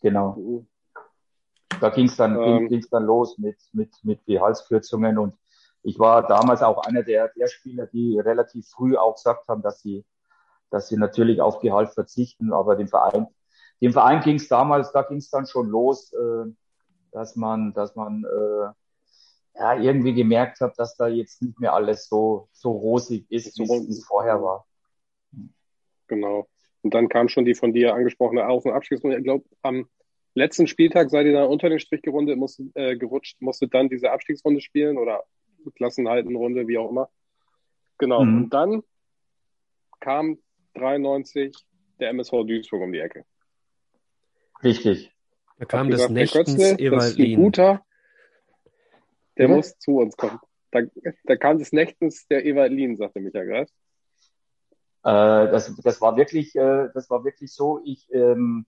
[0.01, 0.37] genau.
[0.37, 0.66] Mhm.
[1.81, 5.35] Da ging es dann, ähm, ging's dann los mit, mit, mit Gehaltskürzungen und
[5.83, 9.81] ich war damals auch einer der, der Spieler, die relativ früh auch gesagt haben, dass
[9.81, 10.05] sie,
[10.70, 13.27] dass sie natürlich auf Gehalt verzichten, aber dem Verein,
[13.81, 16.53] dem Verein ging es damals, da ging es dann schon los, äh,
[17.11, 22.09] dass man, dass man äh, ja irgendwie gemerkt hat, dass da jetzt nicht mehr alles
[22.09, 24.66] so so rosig ist, so wie es vorher war.
[26.12, 26.46] Genau.
[26.83, 29.16] Und dann kam schon die von dir angesprochene Auf- und Abschiedsrunde.
[29.16, 29.88] Ich glaube, am
[30.35, 34.11] letzten Spieltag seid ihr dann unter den Strich gerundet, musstet, äh, gerutscht, musstet dann diese
[34.11, 35.22] Abstiegsrunde spielen oder
[35.75, 37.09] Klassenhaltenrunde, wie auch immer.
[37.96, 38.25] Genau.
[38.25, 38.37] Mhm.
[38.37, 38.83] Und dann
[40.01, 40.38] kam
[40.75, 41.55] 93
[41.98, 43.25] der MSV Duisburg um die Ecke.
[44.62, 45.14] Richtig.
[45.59, 47.40] Da kam das Nächtens Evalin.
[47.40, 47.87] Guter,
[49.38, 49.57] der ja.
[49.57, 50.40] muss zu uns kommen.
[50.72, 50.81] Da,
[51.25, 53.70] da kam des Nächtens der Evalin, sagte Michael Greif.
[55.04, 57.80] Äh, das, das war wirklich, äh, das war wirklich so.
[57.84, 58.66] Ich, ähm,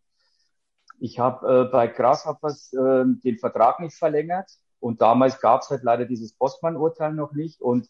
[0.98, 4.50] ich habe äh, bei Grasshoppers äh, den Vertrag nicht verlängert
[4.84, 7.62] und damals gab es halt leider dieses Bosman-Urteil noch nicht.
[7.62, 7.88] Und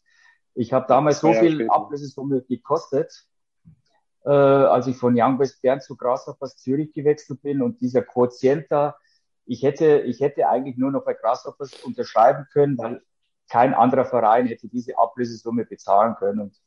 [0.54, 3.26] ich habe damals so viel Ablösesumme gekostet,
[4.24, 7.62] äh, als ich von Young West Bern zu Grasshoppers Zürich gewechselt bin.
[7.62, 8.96] Und dieser Quotient da,
[9.44, 13.02] ich hätte, ich hätte eigentlich nur noch bei Grasshoppers unterschreiben können, weil
[13.50, 16.38] kein anderer Verein hätte diese Ablösesumme bezahlen können.
[16.38, 16.60] Und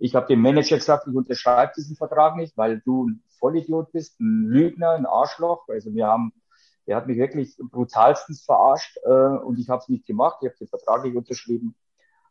[0.00, 4.18] ich habe dem Manager gesagt, ich unterschreibe diesen Vertrag nicht, weil du ein Vollidiot bist,
[4.20, 5.68] ein Lügner, ein Arschloch.
[5.68, 6.32] Also wir haben
[6.90, 10.38] der hat mich wirklich brutalstens verarscht äh, und ich habe es nicht gemacht.
[10.40, 11.76] Ich habe den Vertrag nicht unterschrieben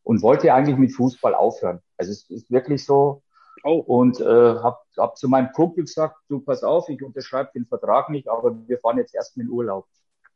[0.03, 1.79] und wollte eigentlich mit Fußball aufhören.
[1.95, 3.23] Also es ist wirklich so.
[3.63, 3.77] Oh.
[3.77, 8.09] Und äh, habe hab zu meinem Kumpel gesagt, du pass auf, ich unterschreibe den Vertrag
[8.09, 9.85] nicht, aber wir fahren jetzt erst in Urlaub.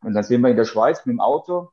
[0.04, 1.72] Und dann sind wir in der Schweiz mit dem Auto,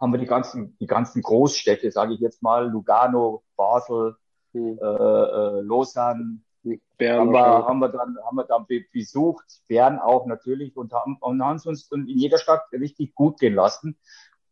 [0.00, 4.16] haben wir die ganzen, die ganzen Großstädte, sage ich jetzt mal, Lugano, Basel,
[4.52, 4.78] hm.
[4.80, 6.40] äh, äh, Lausanne,
[6.98, 11.16] Bern haben, wir, haben wir dann, haben wir dann besucht, Bern auch natürlich und haben,
[11.20, 13.96] und haben uns in jeder Stadt richtig gut gehen lassen.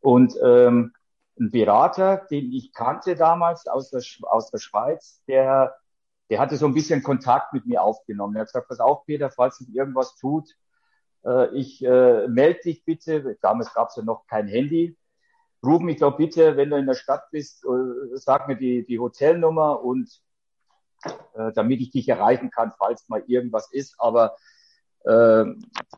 [0.01, 0.93] Und ähm,
[1.39, 5.75] ein Berater, den ich kannte damals aus der, aus der Schweiz, der,
[6.31, 8.37] der hatte so ein bisschen Kontakt mit mir aufgenommen.
[8.37, 10.57] Er hat gesagt, pass auf, Peter, falls sich irgendwas tut,
[11.25, 13.37] äh, ich äh, melde dich bitte.
[13.43, 14.97] Damals gab es ja noch kein Handy.
[15.67, 18.99] Ruf mich doch bitte, wenn du in der Stadt bist, äh, sag mir die, die
[18.99, 20.09] Hotelnummer und
[21.35, 23.97] äh, damit ich dich erreichen kann, falls mal irgendwas ist.
[23.99, 24.37] Aber
[25.05, 25.45] äh,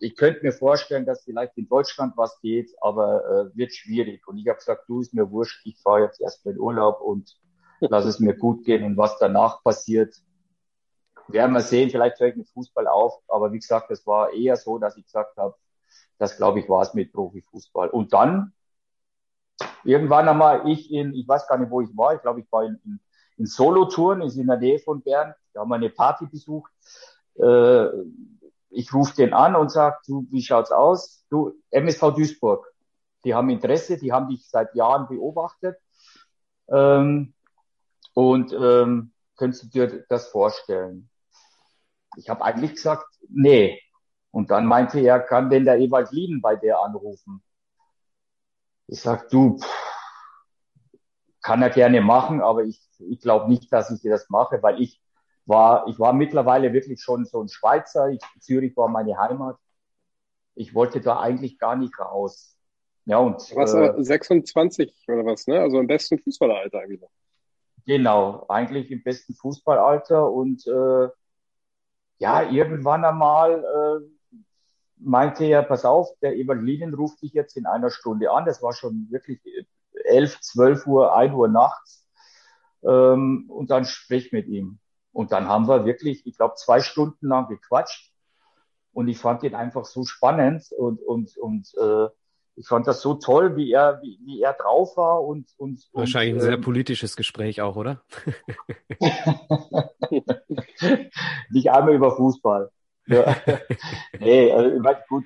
[0.01, 4.27] ich könnte mir vorstellen, dass vielleicht in Deutschland was geht, aber äh, wird schwierig.
[4.27, 7.37] Und ich habe gesagt, du ist mir wurscht, ich fahre jetzt erstmal in Urlaub und
[7.81, 10.15] lass es mir gut gehen und was danach passiert,
[11.29, 14.57] werden wir sehen, vielleicht höre ich mit Fußball auf, aber wie gesagt, das war eher
[14.57, 15.55] so, dass ich gesagt habe,
[16.19, 17.91] das glaube ich war es mit Profifußball.
[17.91, 18.53] Und dann
[19.85, 22.65] irgendwann einmal ich in, ich weiß gar nicht, wo ich war, ich glaube, ich war
[22.65, 23.01] in, in,
[23.37, 26.71] in Solo-Touren, ist in der Nähe von Bern, da haben wir eine Party besucht.
[27.35, 27.87] Äh,
[28.71, 31.25] ich rufe den an und sage, du, wie schaut's aus?
[31.31, 32.67] Du, MSV Duisburg,
[33.25, 35.77] die haben Interesse, die haben dich seit Jahren beobachtet.
[36.69, 37.35] Ähm,
[38.15, 41.09] und ähm, könntest du dir das vorstellen?
[42.17, 43.81] Ich habe eigentlich gesagt, nee.
[44.31, 47.43] Und dann meinte er, kann denn der Ewald Lieden bei der anrufen?
[48.89, 49.61] Ich sag, du,
[51.43, 54.81] kann er gerne machen, aber ich, ich glaube nicht, dass ich dir das mache, weil
[54.81, 55.01] ich
[55.47, 58.09] war, ich war mittlerweile wirklich schon so ein Schweizer.
[58.11, 59.57] Ich, Zürich war meine Heimat.
[60.55, 62.57] Ich wollte da eigentlich gar nicht raus.
[63.07, 63.37] Ja, und.
[63.55, 65.61] Was, äh, 26 oder was, ne?
[65.61, 67.01] Also im besten Fußballeralter eigentlich.
[67.87, 71.09] Genau, eigentlich im besten Fußballalter und äh,
[72.19, 74.18] ja, irgendwann einmal äh,
[75.01, 78.45] meinte er, pass auf, der Evangelien ruft dich jetzt in einer Stunde an.
[78.45, 79.41] Das war schon wirklich
[80.05, 82.07] 11, 12 Uhr, 1 Uhr nachts.
[82.83, 84.79] Ähm, und dann sprich mit ihm.
[85.13, 88.13] Und dann haben wir wirklich, ich glaube, zwei Stunden lang gequatscht.
[88.93, 92.09] Und ich fand ihn einfach so spannend und, und, und äh,
[92.57, 96.35] ich fand das so toll, wie er, wie, wie er drauf war und, und, Wahrscheinlich
[96.35, 98.03] und, ein sehr ähm, politisches Gespräch auch, oder?
[101.51, 102.73] Nicht einmal über Fußball.
[103.09, 103.37] Ja.
[104.21, 105.25] nee, also, gut.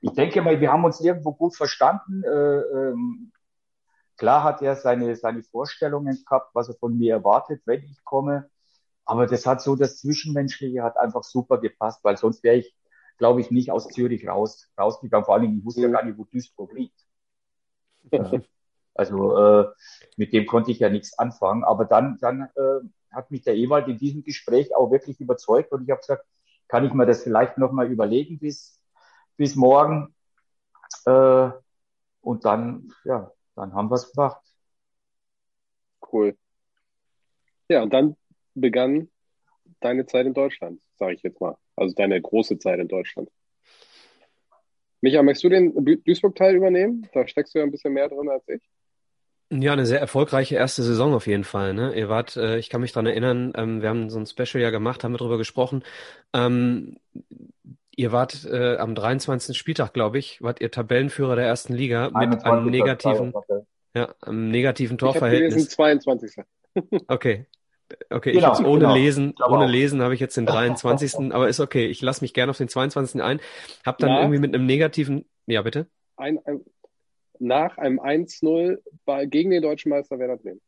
[0.00, 2.22] Ich denke mal, wir haben uns irgendwo gut verstanden.
[2.22, 3.32] Äh, ähm,
[4.16, 8.48] klar hat er seine, seine Vorstellungen gehabt, was er von mir erwartet, wenn ich komme.
[9.04, 12.74] Aber das hat so, das Zwischenmenschliche hat einfach super gepasst, weil sonst wäre ich
[13.18, 15.24] glaube ich, nicht aus Zürich raus, rausgegangen.
[15.24, 17.06] Vor allen Dingen, ich wusste ja gar nicht, wo Duisburg liegt.
[18.10, 18.30] Ja.
[18.98, 19.66] Also äh,
[20.16, 21.64] mit dem konnte ich ja nichts anfangen.
[21.64, 25.82] Aber dann, dann äh, hat mich der Ewald in diesem Gespräch auch wirklich überzeugt und
[25.82, 26.24] ich habe gesagt,
[26.68, 28.80] kann ich mir das vielleicht nochmal überlegen bis,
[29.36, 30.14] bis morgen.
[31.06, 31.50] Äh,
[32.20, 34.40] und dann, ja, dann haben wir es gemacht.
[36.12, 36.36] Cool.
[37.68, 38.16] Ja, und dann
[38.54, 39.10] begann
[39.80, 41.56] deine Zeit in Deutschland, sage ich jetzt mal.
[41.76, 43.30] Also deine große Zeit in Deutschland.
[45.00, 47.08] Micha, möchtest du den Duisburg-Teil übernehmen?
[47.12, 48.62] Da steckst du ja ein bisschen mehr drin als ich.
[49.50, 51.72] Ja, eine sehr erfolgreiche erste Saison auf jeden Fall.
[51.72, 51.94] Ne?
[51.94, 54.70] Ihr wart, äh, ich kann mich dran erinnern, ähm, wir haben so ein Special ja
[54.70, 55.84] gemacht, haben wir drüber gesprochen.
[56.32, 56.96] Ähm,
[57.94, 59.56] ihr wart äh, am 23.
[59.56, 63.32] Spieltag, glaube ich, wart ihr Tabellenführer der ersten Liga mit einem negativen,
[63.94, 65.64] ja, einem negativen Torverhältnis.
[65.64, 66.36] Ich 22.
[67.06, 67.46] okay,
[68.10, 68.94] Okay, genau, ich ohne genau.
[68.94, 71.32] Lesen, ohne Lesen habe ich jetzt den 23.
[71.32, 71.86] aber ist okay.
[71.86, 73.22] Ich lasse mich gerne auf den 22.
[73.22, 73.40] ein.
[73.84, 75.86] Hab dann nach, irgendwie mit einem negativen, ja bitte?
[76.16, 76.62] Ein, ein,
[77.40, 78.78] nach einem 1-0
[79.26, 80.60] gegen den deutschen Meister Werder Bremen.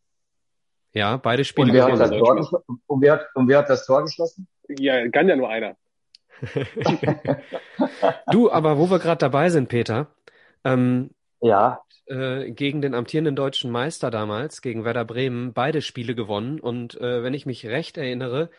[0.93, 1.69] Ja, beide Spiele.
[1.69, 4.49] Und wer, hat das Tor, und, wer, und wer hat das Tor geschossen?
[4.69, 5.77] Ja, kann ja nur einer.
[8.33, 10.09] du, aber wo wir gerade dabei sind, Peter,
[10.65, 11.81] ähm, ja.
[12.07, 16.59] Äh, gegen den amtierenden deutschen Meister damals, gegen Werder Bremen, beide Spiele gewonnen.
[16.59, 18.51] Und äh, wenn ich mich recht erinnere,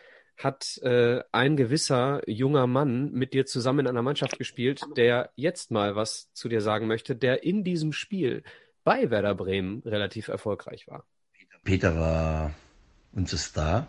[0.44, 5.70] hat äh, ein gewisser junger Mann mit dir zusammen in einer Mannschaft gespielt, der jetzt
[5.70, 8.42] mal was zu dir sagen möchte, der in diesem Spiel
[8.84, 11.04] bei Werder Bremen relativ erfolgreich war.
[11.64, 12.54] Peter war
[13.12, 13.86] unser Star,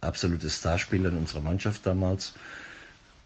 [0.00, 2.34] absolutes Starspieler in unserer Mannschaft damals.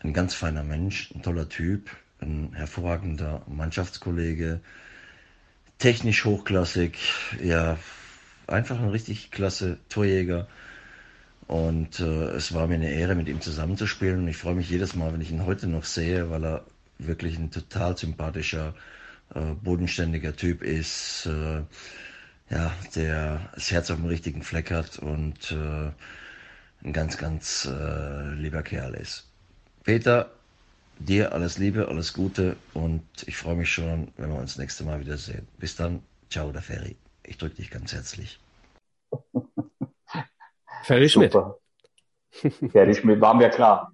[0.01, 4.61] Ein ganz feiner Mensch, ein toller Typ, ein hervorragender Mannschaftskollege,
[5.79, 6.99] technisch hochklassig,
[7.42, 7.79] ja,
[8.46, 10.49] einfach ein richtig klasse Torjäger.
[11.51, 14.21] Und äh, es war mir eine Ehre, mit ihm zusammenzuspielen.
[14.21, 16.65] Und ich freue mich jedes Mal, wenn ich ihn heute noch sehe, weil er
[16.99, 18.73] wirklich ein total sympathischer,
[19.35, 21.63] äh, bodenständiger Typ ist, äh,
[22.51, 25.91] ja, der das Herz auf dem richtigen Fleck hat und äh,
[26.87, 29.27] ein ganz, ganz äh, lieber Kerl ist.
[29.83, 30.31] Peter,
[31.01, 35.01] Dir alles Liebe, alles Gute und ich freue mich schon, wenn wir uns nächste Mal
[35.01, 35.49] wiedersehen.
[35.59, 36.95] Bis dann, ciao, der Ferry.
[37.25, 38.39] Ich drücke dich ganz herzlich.
[40.90, 41.37] Ferry Schmidt.
[42.72, 43.92] Ferry Schmidt, waren wir klar.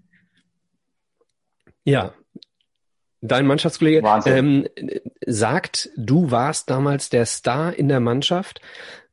[1.85, 2.13] Ja,
[3.23, 4.69] Dein Mannschaftskollege ähm,
[5.27, 8.61] sagt, du warst damals der Star in der Mannschaft.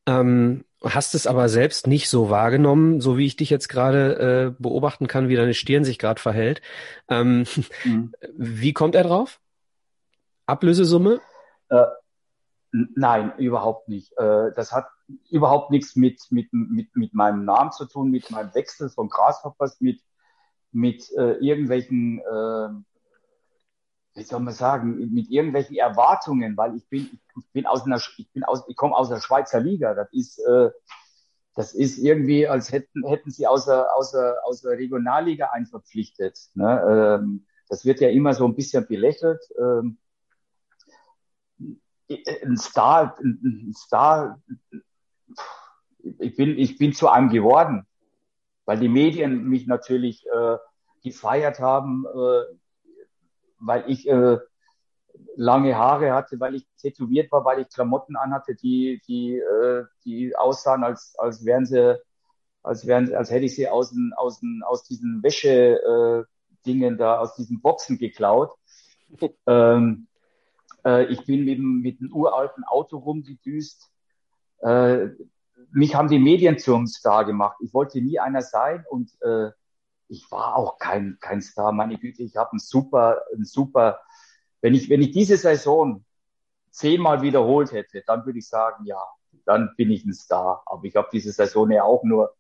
[0.06, 4.62] Ähm, hast es aber selbst nicht so wahrgenommen, so wie ich dich jetzt gerade äh,
[4.62, 6.62] beobachten kann, wie deine Stirn sich gerade verhält.
[7.10, 7.46] Ähm,
[7.86, 8.14] mhm.
[8.34, 9.40] Wie kommt er drauf?
[10.46, 11.22] Ablösesumme?
[11.70, 11.86] Äh,
[12.72, 14.12] nein, überhaupt nicht.
[14.18, 14.88] Äh, das hat
[15.30, 19.82] überhaupt nichts mit, mit, mit, mit meinem Namen zu tun, mit meinem Wechsel von Grashoppers,
[19.82, 20.02] mit,
[20.72, 22.70] mit äh, irgendwelchen äh,
[24.16, 28.32] wie soll man sagen, mit irgendwelchen Erwartungen, weil ich bin, ich bin aus einer, ich
[28.32, 29.96] bin aus, ich komme aus der Schweizer Liga.
[29.96, 30.70] Das ist, äh,
[31.56, 35.66] das ist irgendwie, als hätten, hätten sie aus der, aus der, aus der Regionalliga einen
[35.66, 36.40] verpflichtet.
[36.54, 37.20] Ne?
[37.22, 39.42] Ähm, das wird ja immer so ein bisschen belächelt.
[39.60, 39.98] Ähm,
[42.10, 44.40] ein Star, ein Star,
[46.20, 47.86] ich bin, ich bin zu einem geworden,
[48.66, 50.58] weil die Medien mich natürlich äh,
[51.04, 52.56] gefeiert haben, äh,
[53.60, 54.38] weil ich äh,
[55.36, 60.36] lange Haare hatte, weil ich tätowiert war, weil ich Klamotten anhatte, die, die, äh, die
[60.36, 62.00] aussahen, als, als wären sie,
[62.62, 66.24] als wären, als hätte ich sie aus, den, aus, den, aus diesen Wäsche, äh,
[66.66, 68.52] Dingen da, aus diesen Boxen geklaut.
[69.48, 70.08] ähm,
[70.86, 73.92] äh, ich bin mit, mit einem uralten Auto rumgedüst.
[74.64, 75.10] Äh,
[75.72, 77.58] mich haben die Medien zum Star gemacht.
[77.62, 79.50] Ich wollte nie einer sein und äh,
[80.08, 81.72] ich war auch kein, kein Star.
[81.72, 84.00] Meine Güte, ich habe einen super, einen super,
[84.62, 86.06] wenn ich, wenn ich diese Saison
[86.70, 89.02] zehnmal wiederholt hätte, dann würde ich sagen, ja,
[89.46, 90.64] dann bin ich ein Star.
[90.66, 92.34] Aber ich habe diese Saison ja auch nur,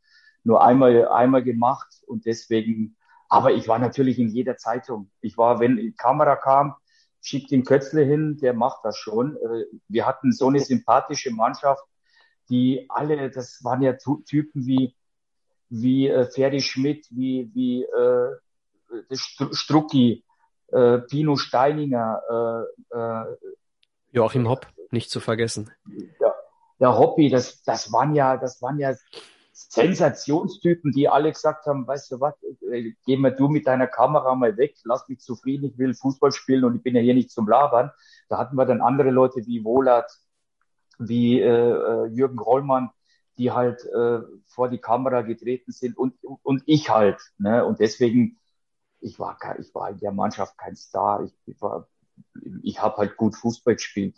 [0.43, 2.95] nur einmal, einmal gemacht und deswegen,
[3.29, 5.09] aber ich war natürlich in jeder Zeitung.
[5.21, 6.75] Ich war, wenn die Kamera kam,
[7.21, 9.37] schickt den Kötzle hin, der macht das schon.
[9.37, 11.83] Äh, wir hatten so eine sympathische Mannschaft,
[12.49, 14.95] die alle, das waren ja Typen wie,
[15.69, 18.37] wie äh, Ferdi Schmidt, wie, wie äh,
[19.11, 20.23] Strucki,
[20.71, 23.25] äh, Pino Steininger, äh, äh,
[24.11, 25.71] Joachim Hopp, nicht zu vergessen.
[26.19, 26.33] Ja,
[26.79, 28.93] der Hoppi, das, das waren ja, das waren ja
[29.53, 32.35] Sensationstypen, die alle gesagt haben, weißt du was,
[32.71, 36.31] äh, geh mal du mit deiner Kamera mal weg, lass mich zufrieden, ich will Fußball
[36.31, 37.91] spielen und ich bin ja hier nicht zum Labern.
[38.29, 40.11] Da hatten wir dann andere Leute wie Wohlert,
[40.99, 42.89] wie äh, äh, Jürgen Rollmann,
[43.37, 47.19] die halt äh, vor die Kamera getreten sind und, und ich halt.
[47.37, 47.65] Ne?
[47.65, 48.39] Und deswegen,
[48.99, 51.23] ich war, ich war in der Mannschaft kein Star.
[51.23, 51.87] Ich, ich, war,
[52.61, 54.15] ich habe halt gut Fußball gespielt.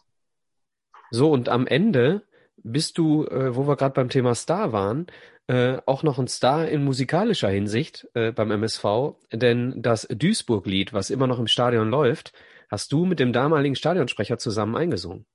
[1.11, 2.23] So, und am Ende
[2.57, 5.07] bist du, äh, wo wir gerade beim Thema Star waren,
[5.47, 11.11] äh, auch noch ein Star in musikalischer Hinsicht äh, beim MSV, denn das Duisburg-Lied, was
[11.11, 12.33] immer noch im Stadion läuft,
[12.69, 15.25] hast du mit dem damaligen Stadionsprecher zusammen eingesungen.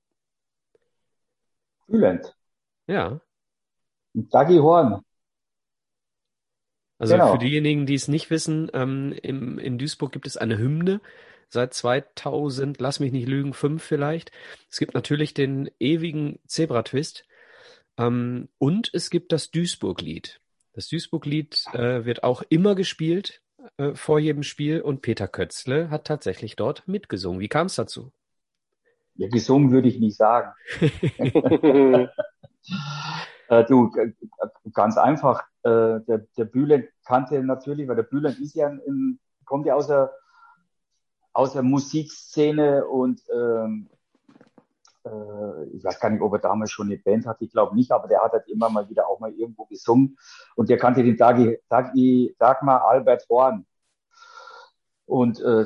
[1.91, 2.35] Bülent.
[2.87, 3.21] Ja.
[4.15, 5.03] Und Dagi Horn.
[6.99, 7.33] Also genau.
[7.33, 11.01] für diejenigen, die es nicht wissen, ähm, im, in Duisburg gibt es eine Hymne
[11.49, 14.31] seit 2000, lass mich nicht lügen, fünf vielleicht.
[14.71, 17.27] Es gibt natürlich den ewigen Zebra-Twist
[17.97, 20.41] ähm, und es gibt das Duisburg-Lied.
[20.73, 23.43] Das Duisburg-Lied äh, wird auch immer gespielt
[23.79, 27.41] äh, vor jedem Spiel und Peter Kötzle hat tatsächlich dort mitgesungen.
[27.41, 28.13] Wie kam es dazu?
[29.21, 30.51] Ja, gesungen würde ich nicht sagen.
[33.49, 33.93] äh, du,
[34.73, 35.43] ganz einfach.
[35.63, 39.89] Äh, der, der Bühlen kannte natürlich, weil der Bühlen ist ja in, kommt ja aus
[39.89, 40.11] der,
[41.35, 43.91] aus der Musikszene und ähm,
[45.05, 47.93] äh, ich weiß gar nicht, ob er damals schon eine Band hatte, ich glaube nicht,
[47.93, 50.17] aber der hat halt immer mal wieder auch mal irgendwo gesungen
[50.57, 53.67] und der kannte den Dagi, Dagi, Dagmar Albert Horn.
[55.11, 55.65] Und äh,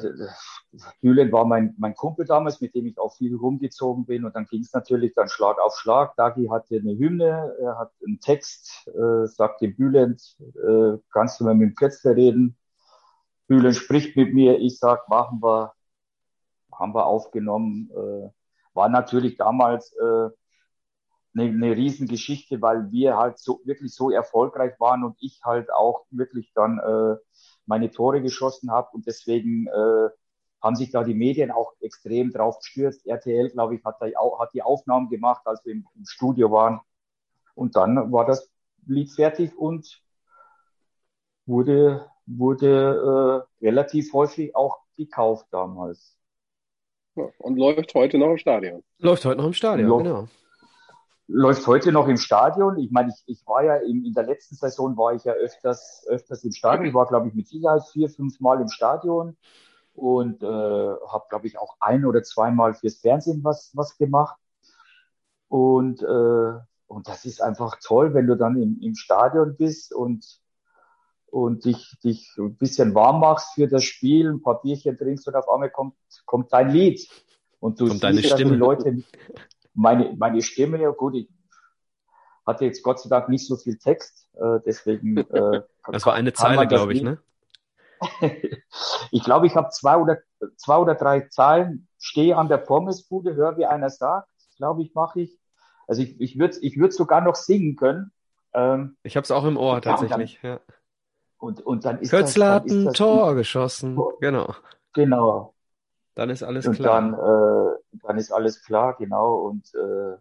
[1.02, 4.24] Bülent war mein, mein Kumpel damals, mit dem ich auch viel rumgezogen bin.
[4.24, 6.16] Und dann ging es natürlich dann Schlag auf Schlag.
[6.16, 11.54] Dagi hatte eine Hymne, er hat einen Text, äh, sagte Bülent, äh, kannst du mal
[11.54, 12.56] mit dem Kötzler reden?
[13.46, 15.74] Bülent spricht mit mir, ich sag, machen wir,
[16.72, 17.90] haben wir aufgenommen.
[17.94, 18.30] Äh,
[18.72, 20.30] war natürlich damals äh,
[21.34, 26.06] eine, eine Riesengeschichte, weil wir halt so wirklich so erfolgreich waren und ich halt auch
[26.10, 27.16] wirklich dann äh,
[27.66, 30.08] meine Tore geschossen habe und deswegen äh,
[30.62, 33.06] haben sich da die Medien auch extrem drauf gestürzt.
[33.06, 36.50] RTL, glaube ich, hat, da auch, hat die Aufnahmen gemacht, als wir im, im Studio
[36.50, 36.80] waren.
[37.54, 38.50] Und dann war das
[38.86, 40.02] Lied fertig und
[41.46, 46.16] wurde, wurde äh, relativ häufig auch gekauft damals.
[47.16, 48.82] Ja, und läuft heute noch im Stadion.
[48.98, 50.28] Läuft heute noch im Stadion, Läuft, genau
[51.26, 52.78] läuft heute noch im Stadion.
[52.78, 56.04] Ich meine, ich, ich war ja in, in der letzten Saison war ich ja öfters,
[56.08, 56.86] öfters im Stadion.
[56.86, 59.36] Ich war, glaube ich, mit Sicherheit vier, fünf Mal im Stadion
[59.94, 64.36] und äh, habe, glaube ich, auch ein oder zweimal fürs Fernsehen was, was gemacht.
[65.48, 66.52] Und, äh,
[66.86, 70.40] und das ist einfach toll, wenn du dann im, im Stadion bist und,
[71.26, 75.36] und dich, dich ein bisschen warm machst für das Spiel, ein paar Bierchen trinkst und
[75.36, 75.94] auf einmal kommt,
[76.26, 77.08] kommt dein Lied.
[77.60, 79.02] Und du kommt siehst, dass die Leute,
[79.74, 81.28] meine, meine Stimme, ja gut, ich
[82.46, 85.18] hatte jetzt Gott sei Dank nicht so viel Text, äh, deswegen.
[85.18, 87.18] Äh, das war eine Zeile, glaube ich, ne?
[89.10, 90.18] ich glaube, ich habe zwei oder,
[90.56, 95.22] zwei oder drei Zeilen, stehe an der Pommesbude, höre, wie einer sagt, glaube ich, mache
[95.22, 95.38] ich.
[95.86, 98.12] Also ich, ich würde ich würd sogar noch singen können.
[98.52, 100.60] Ähm, ich habe es auch im Ohr tatsächlich, ja.
[101.38, 104.54] Und, und dann ist Kürzler hat ein Tor geschossen, genau.
[104.94, 105.53] Genau.
[106.14, 107.00] Dann ist alles und klar.
[107.00, 109.36] Dann, äh, dann ist alles klar, genau.
[109.36, 110.16] Und äh,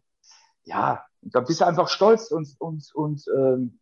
[0.65, 3.79] ja, da bist du einfach stolz und, und, und ähm,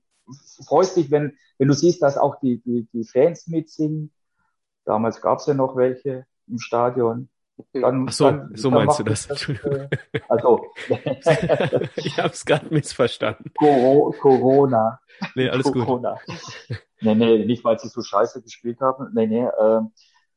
[0.66, 4.12] freust dich, wenn, wenn du siehst, dass auch die, die, die Fans mitsingen.
[4.86, 7.30] Damals gab es ja noch welche im Stadion.
[7.74, 9.28] Dann, Ach so, dann, so dann meinst du das.
[9.28, 9.88] das äh,
[10.28, 10.66] also,
[11.96, 13.52] ich habe es gerade missverstanden.
[13.58, 15.00] Corona.
[15.36, 16.18] Nee, alles Corona.
[16.26, 16.82] gut.
[17.02, 19.12] Nee, nee, nicht, weil sie so scheiße gespielt haben.
[19.14, 19.46] Nee, nee.
[19.46, 19.82] Äh,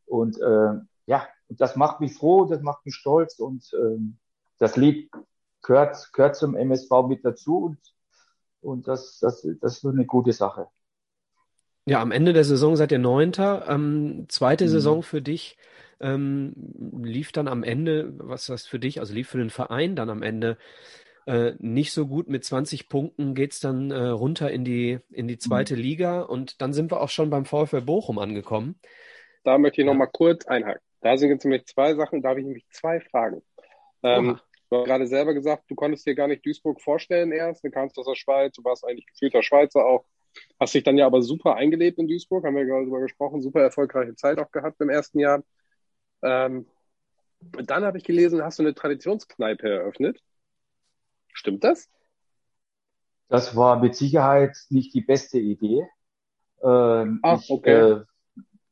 [0.06, 1.26] und äh, ja,
[1.60, 3.98] das macht mich froh, das macht mich stolz und äh,
[4.58, 5.10] das Lied
[5.62, 7.78] gehört, gehört zum MSV mit dazu und,
[8.60, 10.68] und das, das, das ist eine gute Sache.
[11.86, 13.66] Ja, am Ende der Saison seid ihr Neunter.
[13.68, 14.68] Ähm, zweite mhm.
[14.68, 15.58] Saison für dich
[16.00, 16.52] ähm,
[17.02, 20.22] lief dann am Ende, was das für dich, also lief für den Verein dann am
[20.22, 20.56] Ende
[21.26, 22.28] äh, nicht so gut.
[22.28, 25.80] Mit 20 Punkten geht's dann äh, runter in die, in die zweite mhm.
[25.80, 28.76] Liga und dann sind wir auch schon beim VfL Bochum angekommen.
[29.44, 30.80] Da möchte ich noch mal kurz einhaken.
[31.04, 33.42] Da sind jetzt nämlich zwei Sachen, da habe ich nämlich zwei Fragen.
[34.02, 34.40] Ähm,
[34.70, 37.98] du hast gerade selber gesagt, du konntest dir gar nicht Duisburg vorstellen erst, du kamst
[37.98, 40.06] aus der Schweiz, du warst eigentlich gefühlter Schweizer auch,
[40.58, 43.60] hast dich dann ja aber super eingelebt in Duisburg, haben wir gerade darüber gesprochen, super
[43.60, 45.44] erfolgreiche Zeit auch gehabt im ersten Jahr.
[46.22, 46.66] Ähm,
[47.40, 50.22] dann habe ich gelesen, hast du eine Traditionskneipe eröffnet.
[51.34, 51.90] Stimmt das?
[53.28, 55.86] Das war mit Sicherheit nicht die beste Idee.
[56.62, 57.90] Ähm, Ach, ich, okay.
[57.90, 58.04] Äh,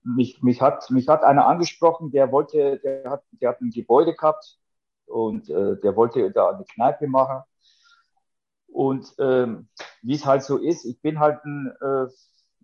[0.05, 4.15] mich, mich, hat, mich hat einer angesprochen, der wollte, der hat, der hat ein Gebäude
[4.15, 4.59] gehabt
[5.07, 7.43] und äh, der wollte da eine Kneipe machen.
[8.67, 9.69] Und ähm,
[10.03, 12.07] wie es halt so ist, ich bin halt ein, äh,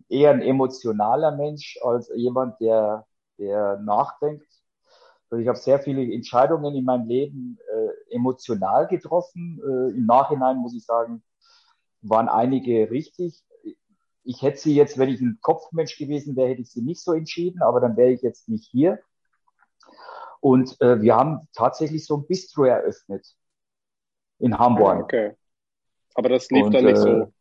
[0.09, 3.05] eher ein emotionaler Mensch als jemand, der,
[3.37, 4.47] der nachdenkt.
[5.37, 9.61] Ich habe sehr viele Entscheidungen in meinem Leben äh, emotional getroffen.
[9.63, 11.21] Äh, Im Nachhinein muss ich sagen,
[12.01, 13.43] waren einige richtig.
[14.23, 17.13] Ich hätte sie jetzt, wenn ich ein Kopfmensch gewesen wäre, hätte ich sie nicht so
[17.13, 18.99] entschieden, aber dann wäre ich jetzt nicht hier.
[20.41, 23.35] Und äh, wir haben tatsächlich so ein Bistro eröffnet
[24.39, 24.97] in Hamburg.
[24.97, 25.37] Ah, okay.
[26.15, 27.33] Aber das lief Und, dann nicht so.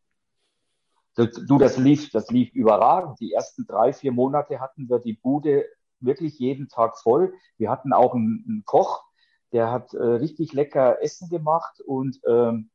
[1.16, 3.20] Äh, du, das lief, das lief überragend.
[3.20, 5.66] Die ersten drei, vier Monate hatten wir die Bude
[6.00, 7.34] wirklich jeden Tag voll.
[7.56, 9.04] Wir hatten auch einen, einen Koch,
[9.52, 12.70] der hat äh, richtig lecker Essen gemacht und ähm,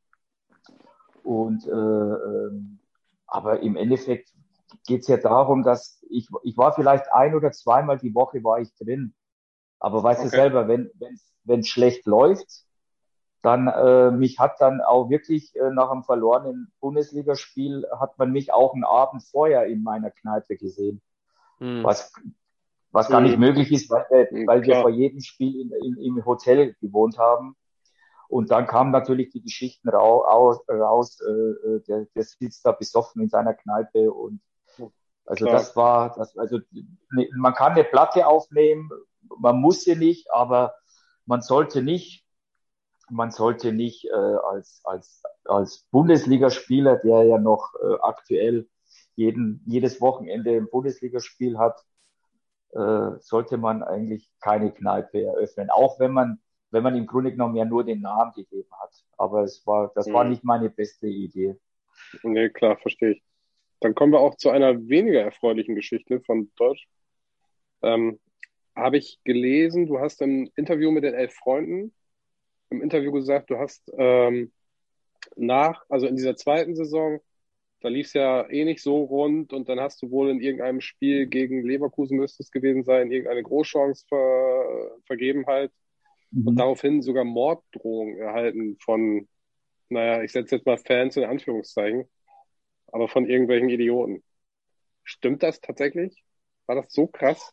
[1.22, 2.80] und äh, ähm,
[3.26, 4.30] aber im Endeffekt
[4.86, 8.60] geht es ja darum, dass ich ich war vielleicht ein oder zweimal die Woche war
[8.60, 9.14] ich drin,
[9.78, 10.30] aber weißt okay.
[10.30, 10.90] du selber, wenn
[11.44, 12.64] wenn es schlecht läuft,
[13.42, 18.52] dann äh, mich hat dann auch wirklich äh, nach einem verlorenen Bundesligaspiel hat man mich
[18.52, 21.02] auch einen Abend vorher in meiner Kneipe gesehen,
[21.58, 21.84] hm.
[21.84, 22.12] was
[22.94, 23.40] was gar nicht mhm.
[23.40, 27.56] möglich ist, weil, wir, weil wir vor jedem Spiel in, in, im Hotel gewohnt haben.
[28.34, 33.22] Und dann kamen natürlich die Geschichten raus, raus äh, äh, der, der sitzt da besoffen
[33.22, 34.40] in seiner Kneipe und
[35.24, 35.56] also Klar.
[35.56, 38.90] das war, das, also ne, man kann eine Platte aufnehmen,
[39.38, 40.74] man muss sie nicht, aber
[41.26, 42.26] man sollte nicht,
[43.08, 48.68] man sollte nicht äh, als als als Bundesligaspieler, der ja noch äh, aktuell
[49.14, 51.80] jeden jedes Wochenende ein Bundesligaspiel hat,
[52.72, 55.70] äh, sollte man eigentlich keine Kneipe eröffnen.
[55.70, 56.40] Auch wenn man,
[56.74, 58.92] wenn man im Grunde genommen ja nur den Namen gegeben hat.
[59.16, 60.30] Aber es war, das war mhm.
[60.30, 61.56] nicht meine beste Idee.
[62.22, 63.22] Nee, klar, verstehe ich.
[63.80, 66.88] Dann kommen wir auch zu einer weniger erfreulichen Geschichte von Deutsch.
[67.82, 68.18] Ähm,
[68.74, 71.94] Habe ich gelesen, du hast im Interview mit den elf Freunden
[72.70, 74.52] im Interview gesagt, du hast ähm,
[75.36, 77.20] nach, also in dieser zweiten Saison,
[77.80, 80.80] da lief es ja eh nicht so rund und dann hast du wohl in irgendeinem
[80.80, 85.70] Spiel gegen Leverkusen müsste es gewesen sein, irgendeine Großchance ver, vergeben halt
[86.34, 86.48] mhm.
[86.48, 89.28] und daraufhin sogar Morddrohungen erhalten von,
[89.88, 92.08] naja, ich setze jetzt mal Fans in Anführungszeichen,
[92.88, 94.22] aber von irgendwelchen Idioten.
[95.02, 96.24] Stimmt das tatsächlich?
[96.66, 97.52] War das so krass?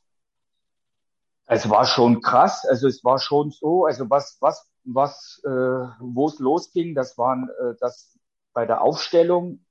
[1.45, 6.27] Es war schon krass, also es war schon so, also was, was, was, äh, wo
[6.27, 8.17] es losging, das waren, äh, das
[8.53, 9.65] bei der Aufstellung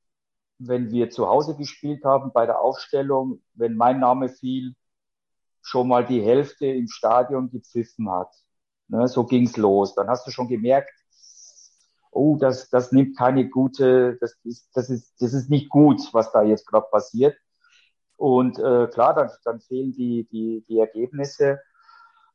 [0.61, 4.74] wenn wir zu Hause gespielt haben, bei der Aufstellung, wenn mein Name fiel,
[5.62, 8.30] schon mal die Hälfte im Stadion gepfiffen hat.
[8.91, 9.95] Ne, so ging's los.
[9.95, 10.91] Dann hast du schon gemerkt,
[12.11, 16.32] oh, das, das nimmt keine gute, das ist, das ist, das ist nicht gut, was
[16.32, 17.36] da jetzt gerade passiert.
[18.16, 21.61] Und äh, klar, dann, dann fehlen die, die, die Ergebnisse.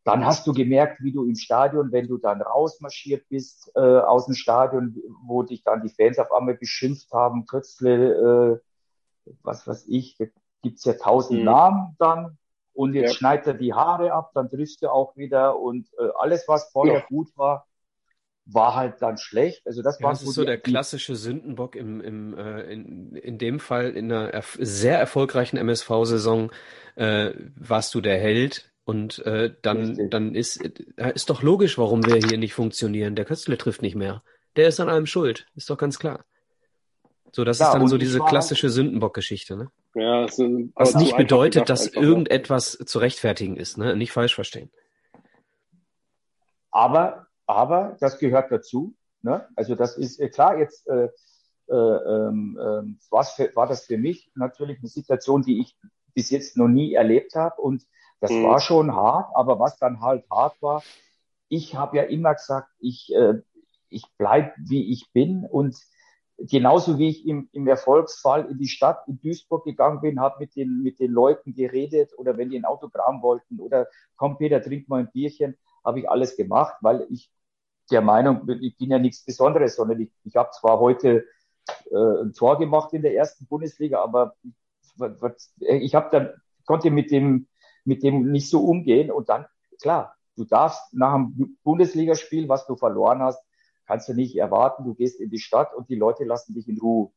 [0.06, 4.28] Dann hast du gemerkt, wie du im Stadion, wenn du dann rausmarschiert bist äh, aus
[4.28, 4.96] dem Stadion,
[5.26, 8.62] wo dich dann die Fans auf einmal beschimpft haben, Kötzle,
[9.26, 10.26] äh, was weiß ich, da
[10.62, 11.46] gibt's ja tausend mhm.
[11.46, 12.38] Namen dann
[12.76, 13.16] und jetzt ja.
[13.18, 17.00] schneidet er die Haare ab, dann triffst du auch wieder und äh, alles, was vorher
[17.00, 17.06] ja.
[17.08, 17.68] gut war,
[18.46, 19.66] war halt dann schlecht.
[19.66, 23.38] Also das ja, war das ist so der klassische Sündenbock im, im äh, in, in
[23.40, 26.52] dem Fall in einer erf sehr erfolgreichen MSV-Saison
[26.96, 32.06] äh, warst du der Held und äh, dann, dann ist, äh, ist doch logisch, warum
[32.06, 33.16] wir hier nicht funktionieren.
[33.16, 34.22] Der Köstle trifft nicht mehr.
[34.58, 35.48] der ist an allem schuld.
[35.56, 36.24] Ist doch ganz klar.
[37.32, 39.70] So, das Ja, ist dann so diese war- klassische Sündenbock-Geschichte, ne?
[39.96, 40.28] Ja,
[40.76, 42.02] Was nicht bedeutet, gedacht dass ne?
[42.02, 43.96] irgendetwas zu rechtfertigen ist, ne?
[43.96, 44.70] Nicht falsch verstehen.
[46.70, 48.94] Aber, aber das gehört dazu.
[49.22, 49.48] Ne?
[49.56, 51.08] Also das ist äh, klar, jetzt äh,
[51.68, 55.78] äh, ähm, ähm, war's für, war das für mich natürlich eine Situation, die ich
[56.14, 57.62] bis jetzt noch nie erlebt habe.
[57.62, 57.84] Und
[58.20, 58.44] das Mhm.
[58.44, 60.84] war schon hart, aber was dann halt hart war,
[61.48, 63.36] ich habe ja immer gesagt, ich, äh,
[63.90, 65.78] ich bleib wie ich bin und
[66.38, 70.56] genauso wie ich im, im Erfolgsfall in die Stadt in Duisburg gegangen bin, habe mit
[70.56, 74.90] den, mit den Leuten geredet oder wenn die ein Autogramm wollten oder komm Peter, trink
[74.90, 77.32] mal ein Bierchen, habe ich alles gemacht, weil ich
[77.92, 81.26] der Meinung bin, ich bin ja nichts Besonderes, sondern ich, ich habe zwar heute
[81.92, 84.36] äh, ein Tor gemacht in der ersten Bundesliga, aber
[85.60, 86.34] ich habe dann
[86.66, 87.48] konnte mit dem
[87.86, 89.46] mit dem nicht so umgehen und dann
[89.82, 93.42] klar, du darfst nach einem Bundesligaspiel, was du verloren hast,
[93.86, 96.80] kannst du nicht erwarten, du gehst in die Stadt und die Leute lassen dich in
[96.80, 97.12] Ruhe.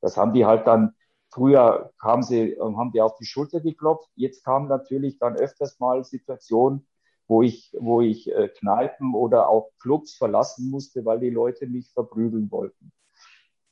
[0.00, 0.94] Das haben die halt dann
[1.34, 5.80] früher kamen sie ähm, haben die auf die Schulter geklopft, jetzt kamen natürlich dann öfters
[5.80, 6.86] mal Situationen,
[7.26, 11.90] wo ich, wo ich äh, Kneipen oder auch Clubs verlassen musste, weil die Leute mich
[11.92, 12.92] verprügeln wollten.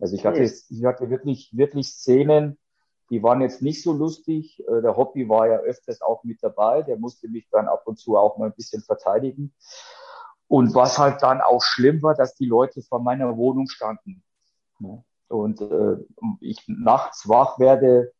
[0.00, 2.58] Also ich hatte, ich hatte wirklich, wirklich Szenen,
[3.10, 4.60] die waren jetzt nicht so lustig.
[4.66, 7.98] Äh, Der Hobby war ja öfters auch mit dabei, der musste mich dann ab und
[7.98, 9.54] zu auch mal ein bisschen verteidigen.
[10.52, 14.22] Und was halt dann auch schlimm war, dass die Leute vor meiner Wohnung standen.
[15.28, 15.96] Und äh,
[16.40, 18.12] ich nachts wach werde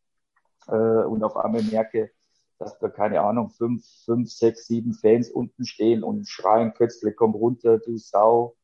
[0.67, 2.09] äh, und auf einmal merke,
[2.57, 7.35] dass da, keine Ahnung, fünf, fünf, sechs, sieben Fans unten stehen und schreien, Kötzle, komm
[7.35, 8.55] runter, du Sau.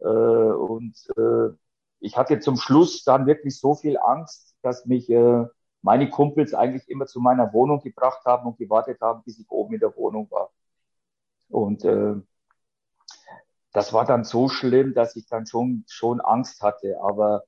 [0.00, 1.56] Äh, und äh,
[2.00, 5.46] ich hatte zum Schluss dann wirklich so viel Angst, dass mich äh,
[5.80, 9.72] meine Kumpels eigentlich immer zu meiner Wohnung gebracht haben und gewartet haben, bis ich oben
[9.72, 10.50] in der Wohnung war.
[11.48, 12.16] Und äh,
[13.72, 16.96] das war dann so schlimm, dass ich dann schon, schon Angst hatte.
[17.02, 17.44] Aber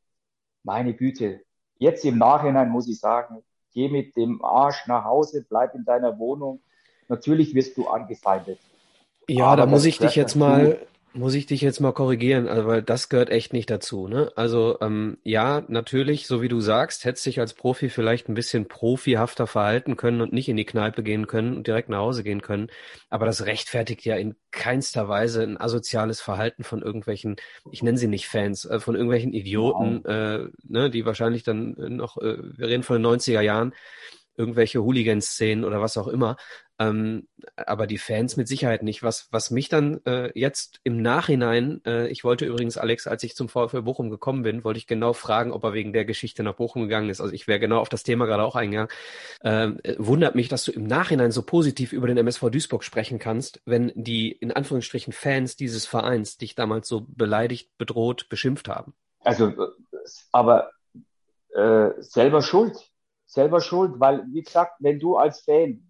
[0.62, 1.40] meine Güte,
[1.78, 3.42] jetzt im Nachhinein muss ich sagen,
[3.72, 6.62] geh mit dem Arsch nach Hause, bleib in deiner Wohnung.
[7.08, 8.58] Natürlich wirst du angefeindet.
[9.28, 10.78] Ja, Aber da muss ich dich jetzt mal,
[11.12, 14.30] muss ich dich jetzt mal korrigieren, also weil das gehört echt nicht dazu, ne?
[14.36, 18.68] Also ähm, ja, natürlich, so wie du sagst, hättest dich als Profi vielleicht ein bisschen
[18.68, 22.42] profihafter verhalten können und nicht in die Kneipe gehen können und direkt nach Hause gehen
[22.42, 22.68] können.
[23.08, 27.36] Aber das rechtfertigt ja in keinster Weise ein asoziales Verhalten von irgendwelchen,
[27.72, 32.18] ich nenne sie nicht Fans, äh, von irgendwelchen Idioten, äh, ne, die wahrscheinlich dann noch,
[32.18, 33.74] äh, wir reden von den 90er Jahren,
[34.36, 36.36] irgendwelche Hooligan-Szenen oder was auch immer.
[36.80, 39.02] Ähm, aber die Fans mit Sicherheit nicht.
[39.02, 43.36] Was, was mich dann äh, jetzt im Nachhinein, äh, ich wollte übrigens, Alex, als ich
[43.36, 46.54] zum VfL Bochum gekommen bin, wollte ich genau fragen, ob er wegen der Geschichte nach
[46.54, 47.20] Bochum gegangen ist.
[47.20, 48.90] Also ich wäre genau auf das Thema gerade auch eingegangen.
[49.44, 53.18] Ähm, äh, wundert mich, dass du im Nachhinein so positiv über den MSV Duisburg sprechen
[53.18, 58.94] kannst, wenn die in Anführungsstrichen Fans dieses Vereins dich damals so beleidigt, bedroht, beschimpft haben.
[59.22, 59.52] Also,
[60.32, 60.70] aber
[61.54, 62.74] äh, selber schuld.
[63.26, 65.86] Selber schuld, weil, wie gesagt, wenn du als Fan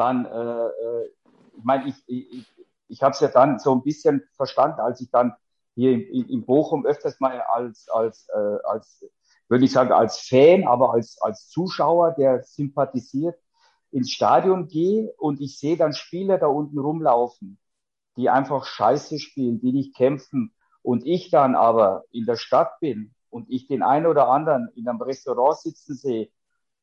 [0.00, 1.10] dann, äh, äh,
[1.56, 2.46] ich meine, ich, ich,
[2.88, 5.34] ich habe es ja dann so ein bisschen verstanden, als ich dann
[5.74, 9.04] hier in, in Bochum öfters mal als, als, äh, als
[9.48, 13.38] würde ich sagen, als Fan, aber als, als Zuschauer, der sympathisiert,
[13.90, 17.58] ins Stadion gehe und ich sehe dann Spieler da unten rumlaufen,
[18.16, 20.54] die einfach scheiße spielen, die nicht kämpfen.
[20.82, 24.88] Und ich dann aber in der Stadt bin und ich den einen oder anderen in
[24.88, 26.30] einem Restaurant sitzen sehe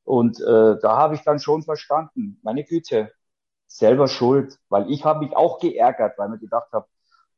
[0.08, 3.12] und äh, da habe ich dann schon verstanden, meine Güte,
[3.68, 6.88] selber schuld, weil ich habe mich auch geärgert, weil mir gedacht habe,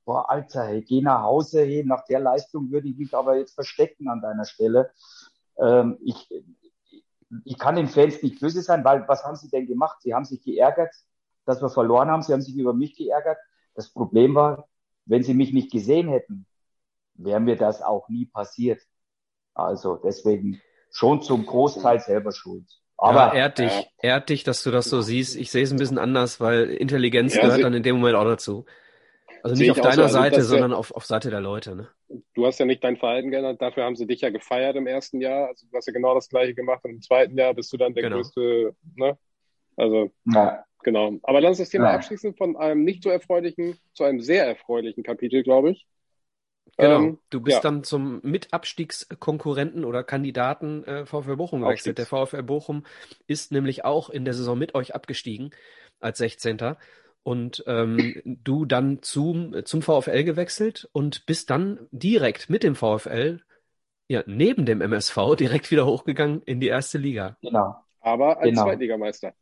[0.05, 3.55] boah, Alter, hey, geh nach Hause, hey, nach der Leistung würde ich mich aber jetzt
[3.55, 4.91] verstecken an deiner Stelle.
[5.57, 6.29] Ähm, ich,
[7.43, 10.03] ich kann den Fans nicht böse sein, weil was haben sie denn gemacht?
[10.03, 10.93] Sie haben sich geärgert,
[11.45, 13.39] dass wir verloren haben, sie haben sich über mich geärgert.
[13.73, 14.69] Das Problem war,
[15.05, 16.45] wenn sie mich nicht gesehen hätten,
[17.15, 18.79] wäre mir das auch nie passiert.
[19.55, 20.61] Also deswegen
[20.91, 22.65] schon zum Großteil selber schuld.
[22.97, 23.83] Aber ja, ehrt dich, ja.
[24.01, 25.35] ehrt dich, dass du das so siehst.
[25.37, 28.15] Ich sehe es ein bisschen anders, weil Intelligenz Ja, gehört sie- dann in dem Moment
[28.15, 28.65] auch dazu.
[29.41, 29.89] Also nicht ich auf auch so.
[29.89, 31.87] deiner Also Seite, wär- sondern auf, auf Seite der Leute, ne?
[32.33, 35.21] Du hast ja nicht dein Verhalten geändert, dafür haben sie dich ja gefeiert im ersten
[35.21, 35.47] Jahr.
[35.47, 37.93] Also du hast ja genau das gleiche gemacht und im zweiten Jahr bist du dann
[37.93, 38.17] der Genau.
[38.17, 39.17] größte, ne?
[39.77, 41.13] Also, na, genau.
[41.23, 41.95] Aber lass uns das Thema Ja.
[41.95, 45.87] abschließen von einem nicht so erfreulichen zu einem sehr erfreulichen Kapitel, glaube ich.
[46.79, 46.99] Genau.
[46.99, 47.61] Ähm, du bist ja.
[47.61, 51.97] dann zum Mitabstiegskonkurrenten oder Kandidaten äh, VfL Bochum gewechselt.
[51.97, 52.05] Der.
[52.05, 52.85] VfL Bochum
[53.27, 55.51] ist nämlich auch in der Saison mit euch abgestiegen
[55.99, 56.77] als 16.
[57.23, 63.41] Und ähm, du dann zum, zum VfL gewechselt und bist dann direkt mit dem VfL,
[64.07, 67.37] ja, neben dem MSV, direkt wieder hochgegangen in die erste Liga.
[67.41, 67.75] genau.
[68.01, 68.63] Aber als Genau.
[68.63, 69.33] Zweitligameister.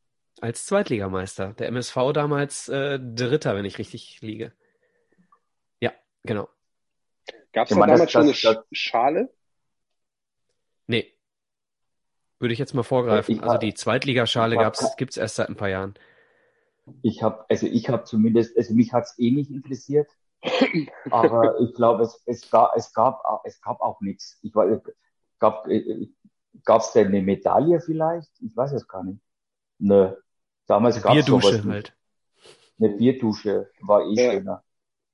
[0.41, 1.53] Als Zweitligameister.
[1.53, 4.53] Der MSV damals äh, Dritter, wenn ich richtig liege.
[5.79, 5.91] Ja,
[6.23, 6.49] genau.
[7.57, 9.33] Gab es da damals das, schon das, eine das, Schale?
[10.85, 11.11] Nee.
[12.37, 13.33] Würde ich jetzt mal vorgreifen.
[13.33, 15.95] Ich also die Zweitligaschale gibt es erst seit ein paar Jahren.
[17.01, 20.07] Ich habe, also ich habe zumindest, also mich hat es eh nicht interessiert.
[21.09, 24.37] aber ich glaube, es, es, gab, es, gab, es gab auch nichts.
[24.43, 24.79] Ich war,
[25.39, 28.29] gab es denn eine Medaille vielleicht?
[28.39, 29.19] Ich weiß es gar nicht.
[29.79, 30.15] Ne,
[30.67, 31.97] damals gab es Bierdusche halt.
[32.79, 34.31] Eine Bierdusche war eh ja.
[34.33, 34.63] schöner.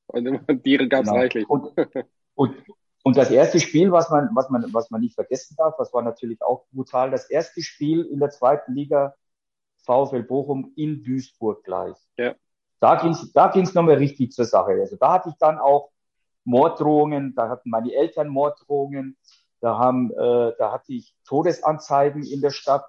[0.07, 1.21] Und Biere gab es genau.
[1.21, 1.49] reichlich.
[1.49, 1.71] Und,
[2.35, 2.55] und,
[3.03, 6.01] und das erste Spiel, was man, was man, was man nicht vergessen darf, das war
[6.01, 7.11] natürlich auch brutal.
[7.11, 9.15] Das erste Spiel in der zweiten Liga
[9.85, 11.97] VfL Bochum in Duisburg gleich.
[12.17, 12.35] Ja.
[12.79, 14.71] Da ging's, da ging's nochmal richtig zur Sache.
[14.73, 15.91] Also da hatte ich dann auch
[16.45, 19.17] Morddrohungen, da hatten meine Eltern Morddrohungen,
[19.61, 22.85] da haben, äh, da hatte ich Todesanzeigen in der Stadt.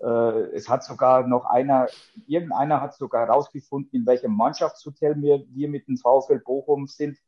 [0.00, 1.88] Äh, es hat sogar noch einer,
[2.26, 7.18] irgendeiner hat sogar herausgefunden, in welchem Mannschaftshotel wir, wir mit dem VfL Bochum sind.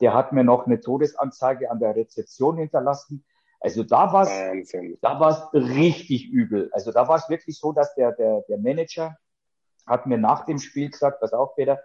[0.00, 3.24] Der hat mir noch eine Todesanzeige an der Rezeption hinterlassen.
[3.60, 4.72] Also da war es,
[5.02, 6.70] da war es richtig übel.
[6.72, 9.16] Also da war es wirklich so, dass der, der, der Manager
[9.86, 11.80] hat mir nach dem Spiel gesagt, pass auf, Peter,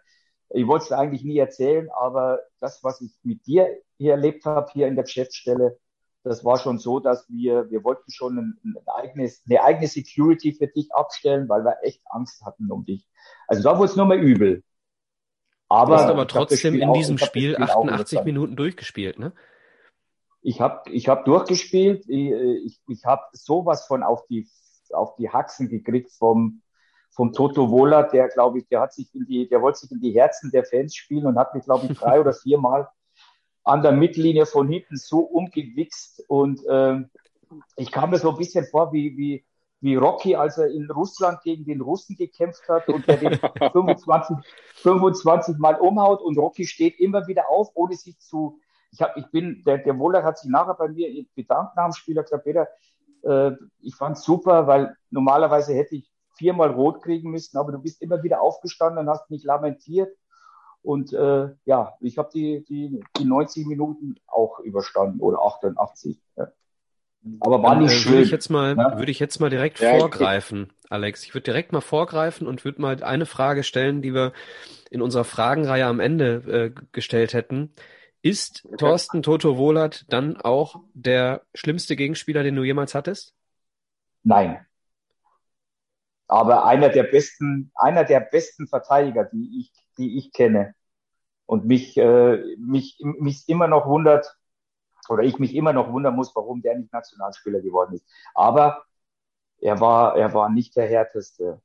[0.50, 4.72] ich wollte es eigentlich nie erzählen, aber das, was ich mit dir hier erlebt habe,
[4.72, 5.78] hier in der Geschäftsstelle,
[6.24, 10.54] das war schon so, dass wir, wir wollten schon ein, ein eigenes, eine eigene Security
[10.54, 13.08] für dich abstellen, weil wir echt Angst hatten um dich.
[13.48, 14.64] Also da wurde es nur mal übel.
[15.68, 19.34] Aber, du hast aber trotzdem in diesem Spiel, Spiel 88 Minuten durchgespielt, ne?
[20.42, 22.06] Ich habe ich hab durchgespielt.
[22.08, 24.48] Ich, ich, ich habe sowas von auf die,
[24.94, 26.62] auf die Haxen gekriegt vom,
[27.10, 30.02] vom Toto Wohler, der, glaube ich, der hat sich in die, der wollte sich in
[30.02, 32.88] die Herzen der Fans spielen und hat mich, glaube ich, drei oder vier Mal
[33.64, 37.00] an der Mittellinie von hinten so umgewichst und äh,
[37.78, 39.46] ich kam mir so ein bisschen vor wie, wie,
[39.86, 43.40] wie Rocky, als er in Russland gegen den Russen gekämpft hat und der den
[43.72, 44.36] 25,
[44.78, 48.60] 25 Mal umhaut und Rocky steht immer wieder auf, ohne sich zu,
[48.92, 51.94] ich habe, ich bin, der, der Wohler hat sich nachher bei mir bedankt nach dem
[51.94, 52.68] Spiel, hat gesagt, Peter,
[53.22, 58.02] äh, ich fand's super, weil normalerweise hätte ich viermal rot kriegen müssen, aber du bist
[58.02, 60.12] immer wieder aufgestanden und hast mich lamentiert
[60.82, 66.20] und äh, ja, ich habe die, die, die 90 Minuten auch überstanden oder 88.
[66.38, 66.48] Ja.
[67.40, 68.12] Aber war nicht äh, schön.
[68.14, 68.98] Würde ich jetzt mal, ja?
[68.98, 71.24] würde ich jetzt mal direkt ja, vorgreifen, ich, Alex.
[71.24, 74.34] Ich würde direkt mal vorgreifen und würde mal eine Frage stellen, die wir
[74.92, 77.74] in unserer Fragenreihe am Ende äh, gestellt hätten.
[78.22, 78.78] Ist okay.
[78.78, 83.34] Thorsten Toto Wohlert dann auch der schlimmste Gegenspieler, den du jemals hattest?
[84.24, 84.66] Nein.
[86.28, 90.76] Aber einer der besten, einer der besten Verteidiger, die ich die ich kenne.
[91.46, 94.36] Und mich, äh, mich, mich immer noch wundert,
[95.10, 98.06] oder ich mich immer noch wundern muss, warum der nicht Nationalspieler geworden ist.
[98.34, 98.84] Aber
[99.60, 101.62] er war, er war nicht der härteste.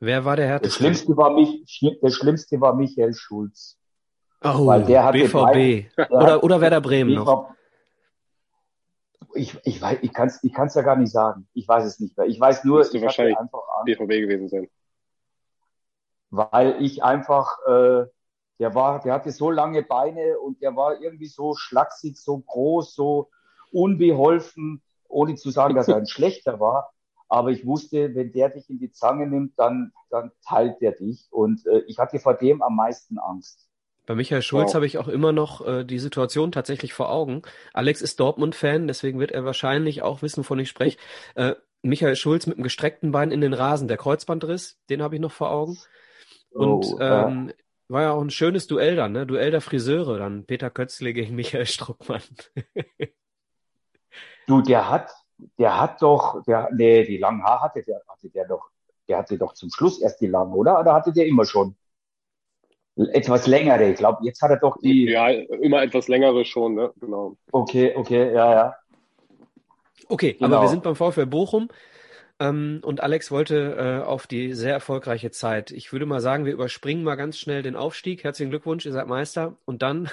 [0.00, 0.68] Wer war der härteste?
[0.68, 3.78] Das Schlimmste war, mich, das Schlimmste war Michael Schulz.
[4.42, 5.32] Oh, weil der hatte BVB.
[5.32, 7.50] Drei, der oder, oder Werder Bremen BVB, noch.
[9.34, 11.48] Ich, ich, weiß, ich kann es ich kann's ja gar nicht sagen.
[11.54, 12.26] Ich weiß es nicht mehr.
[12.26, 14.68] Ich weiß nur, ich wahrscheinlich einfach BVB gewesen sein
[16.30, 18.06] weil ich einfach, äh,
[18.58, 22.94] der war, der hatte so lange Beine und der war irgendwie so schlaksig, so groß,
[22.94, 23.30] so
[23.72, 26.92] unbeholfen, ohne zu sagen, dass er ein schlechter war.
[27.28, 31.28] Aber ich wusste, wenn der dich in die Zange nimmt, dann, dann teilt der dich.
[31.30, 33.68] Und äh, ich hatte vor dem am meisten Angst.
[34.06, 34.76] Bei Michael Schulz wow.
[34.76, 37.42] habe ich auch immer noch äh, die Situation tatsächlich vor Augen.
[37.74, 40.96] Alex ist Dortmund-Fan, deswegen wird er wahrscheinlich auch wissen, wovon ich spreche.
[41.34, 45.20] Äh, Michael Schulz mit einem gestreckten Bein in den Rasen, der Kreuzbandriss, den habe ich
[45.20, 45.76] noch vor Augen.
[46.50, 47.52] Und oh, ähm, äh.
[47.88, 49.26] War ja auch ein schönes Duell dann, ne?
[49.26, 50.44] Duell der Friseure dann.
[50.44, 52.22] Peter Kötzle gegen Michael Struckmann.
[54.46, 55.10] du, der hat,
[55.58, 58.68] der hat doch, der, nee, die langen Haare hatte der, hatte der doch,
[59.08, 60.78] der hatte doch zum Schluss erst die langen, oder?
[60.78, 61.76] Oder hatte der immer schon?
[62.96, 65.08] Etwas längere, ich glaube, jetzt hat er doch die.
[65.08, 66.92] Ja, immer etwas längere schon, ne?
[67.00, 67.36] Genau.
[67.52, 68.76] Okay, okay, ja, ja.
[70.08, 70.56] Okay, genau.
[70.56, 71.68] aber wir sind beim VfL Bochum.
[72.40, 75.70] Ähm, und Alex wollte äh, auf die sehr erfolgreiche Zeit.
[75.72, 78.22] Ich würde mal sagen, wir überspringen mal ganz schnell den Aufstieg.
[78.22, 79.56] Herzlichen Glückwunsch, ihr seid Meister.
[79.64, 80.08] Und dann,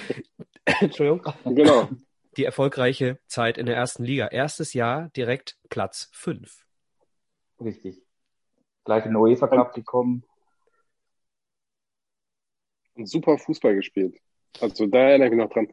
[0.64, 1.88] Entschuldigung, genau.
[2.36, 4.26] die erfolgreiche Zeit in der ersten Liga.
[4.26, 6.66] Erstes Jahr direkt Platz 5.
[7.60, 8.02] Richtig.
[8.84, 10.24] Gleich in den UEFA Cup gekommen.
[12.94, 14.18] Und super Fußball gespielt.
[14.60, 15.72] Also da erinnere ich mich noch dran.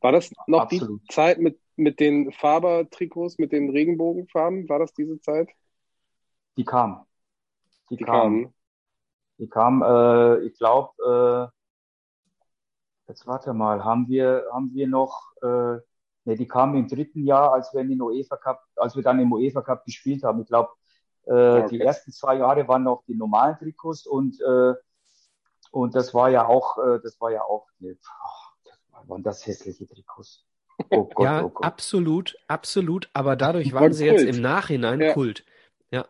[0.00, 1.02] War das noch Absolut.
[1.02, 4.68] die Zeit mit mit den Faber-Trikots, mit den Regenbogenfarben?
[4.68, 5.48] War das diese Zeit?
[6.56, 7.06] Die kam.
[7.90, 8.44] Die, die kam.
[8.44, 8.54] kam.
[9.38, 11.50] Die kam, äh, ich glaube,
[13.08, 15.46] äh, jetzt warte mal, haben wir, haben wir noch, äh,
[16.24, 19.18] ne, die kam im dritten Jahr, als wir in den UEFA Cup, als wir dann
[19.18, 20.42] im UEFA Cup gespielt haben.
[20.42, 20.70] Ich glaube,
[21.24, 21.68] äh, okay.
[21.70, 24.74] die ersten zwei Jahre waren noch die normalen Trikots und äh,
[25.70, 27.96] und das war ja auch, äh, das war ja auch, ne,
[29.06, 30.44] waren das hässliche Trikots.
[30.88, 31.64] Oh Gott, ja, oh Gott.
[31.64, 33.10] absolut, absolut.
[33.12, 34.20] Aber dadurch waren sie Kult.
[34.20, 35.12] jetzt im Nachhinein ja.
[35.12, 35.44] Kult.
[35.90, 36.06] Ja.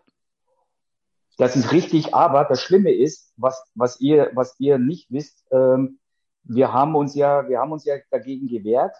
[1.36, 5.98] Das ist richtig, aber das Schlimme ist, was, was ihr, was ihr nicht wisst, ähm,
[6.44, 8.94] wir haben uns ja, wir haben uns ja dagegen gewehrt,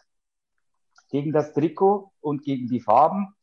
[1.10, 3.34] gegen das Trikot und gegen die Farben,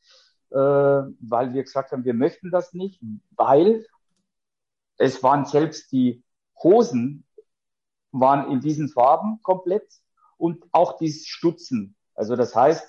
[0.51, 3.01] äh, weil wir gesagt haben, wir möchten das nicht,
[3.35, 3.85] weil
[4.97, 6.23] es waren selbst die
[6.63, 7.25] Hosen
[8.11, 9.87] waren in diesen Farben komplett
[10.37, 11.96] und auch die Stutzen.
[12.17, 12.83] Also das heißt,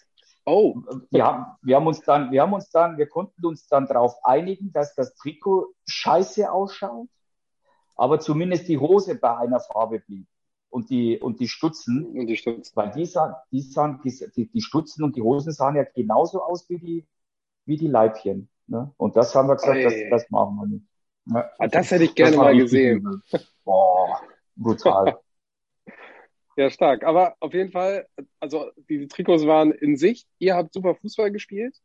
[0.46, 0.80] oh.
[1.10, 4.16] wir, haben, wir haben uns dann, wir haben uns dann, wir konnten uns dann darauf
[4.24, 7.08] einigen, dass das Trikot scheiße ausschaut,
[7.94, 10.26] aber zumindest die Hose bei einer Farbe blieb
[10.70, 12.72] und die und die Stutzen, und die Stutzen.
[12.74, 16.68] weil die sahen, die sahen, die, die Stutzen und die Hosen sahen ja genauso aus
[16.68, 17.06] wie die
[17.66, 18.48] wie die Leibchen.
[18.66, 18.92] Ne?
[18.96, 20.86] Und das haben wir gesagt, das, das machen wir nicht.
[21.58, 23.22] Ah, das hätte ich gerne mal gesehen.
[23.62, 24.20] Boah,
[24.56, 25.20] brutal.
[26.58, 27.04] ja, stark.
[27.04, 28.08] Aber auf jeden Fall,
[28.40, 30.26] also die Trikots waren in Sicht.
[30.38, 31.80] Ihr habt super Fußball gespielt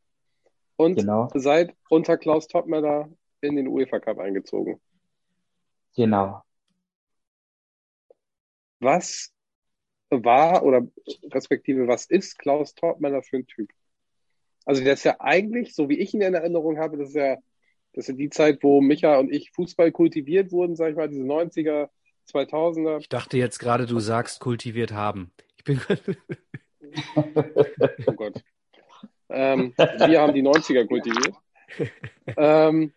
[0.78, 1.30] und genau.
[1.36, 3.07] seid unter Klaus Toppmöller
[3.41, 4.82] in den UEFA Cup eingezogen.
[5.95, 6.41] Genau.
[8.80, 9.32] Was
[10.09, 10.88] war oder
[11.32, 13.69] respektive was ist Klaus Toppmöller für ein Typ?
[14.65, 17.38] Also der ist ja eigentlich, so wie ich ihn in Erinnerung habe, das ist ja
[17.93, 21.21] das ist die Zeit, wo Micha und ich Fußball kultiviert wurden, sag ich mal, diese
[21.21, 21.89] 90er,
[22.28, 22.99] 2000er.
[22.99, 25.32] Ich dachte jetzt gerade, du sagst kultiviert haben.
[25.57, 25.82] Ich bin.
[28.07, 28.43] oh Gott.
[29.30, 31.36] Ähm, wir haben die 90er kultiviert.
[32.38, 32.93] Ähm,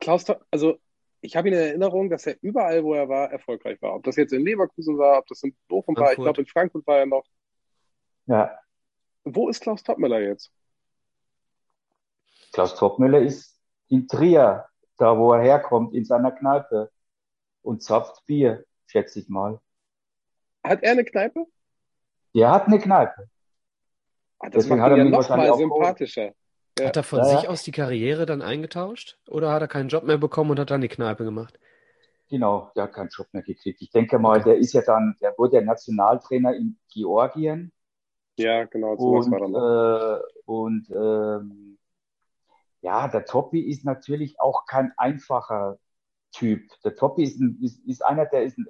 [0.00, 0.78] Klaus, also
[1.20, 3.94] ich habe ihn in Erinnerung, dass er überall, wo er war, erfolgreich war.
[3.94, 6.06] Ob das jetzt in Leverkusen war, ob das in Bochum Frankfurt.
[6.06, 7.24] war, ich glaube in Frankfurt war er noch.
[8.26, 8.58] Ja.
[9.24, 10.52] Wo ist Klaus Topmüller jetzt?
[12.52, 16.90] Klaus Topmüller ist in Trier, da wo er herkommt, in seiner Kneipe
[17.68, 19.60] und zapft Bier, schätze ich mal.
[20.64, 21.44] Hat er eine Kneipe?
[22.34, 23.28] Der hat eine Kneipe.
[24.38, 26.32] Ah, das Deswegen macht ihn ja noch mal sympathischer.
[26.78, 26.86] Ja.
[26.86, 29.18] Hat er von ja, sich aus die Karriere dann eingetauscht?
[29.28, 31.58] Oder hat er keinen Job mehr bekommen und hat dann die Kneipe gemacht?
[32.30, 33.82] Genau, der hat keinen Job mehr gekriegt.
[33.82, 37.72] Ich denke mal, der ist ja dann, der wurde ja Nationaltrainer in Georgien.
[38.38, 40.20] Ja, genau, sowas und, war dann.
[40.20, 41.78] Äh, und ähm,
[42.80, 45.78] ja, der Toppi ist natürlich auch kein einfacher
[46.32, 46.62] Typ.
[46.84, 48.66] Der Toppi ist, ein, ist, ist einer, der ist ein,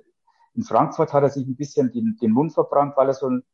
[0.54, 3.44] in Frankfurt hat er sich ein bisschen den, den Mund verbrannt, weil er so, ein,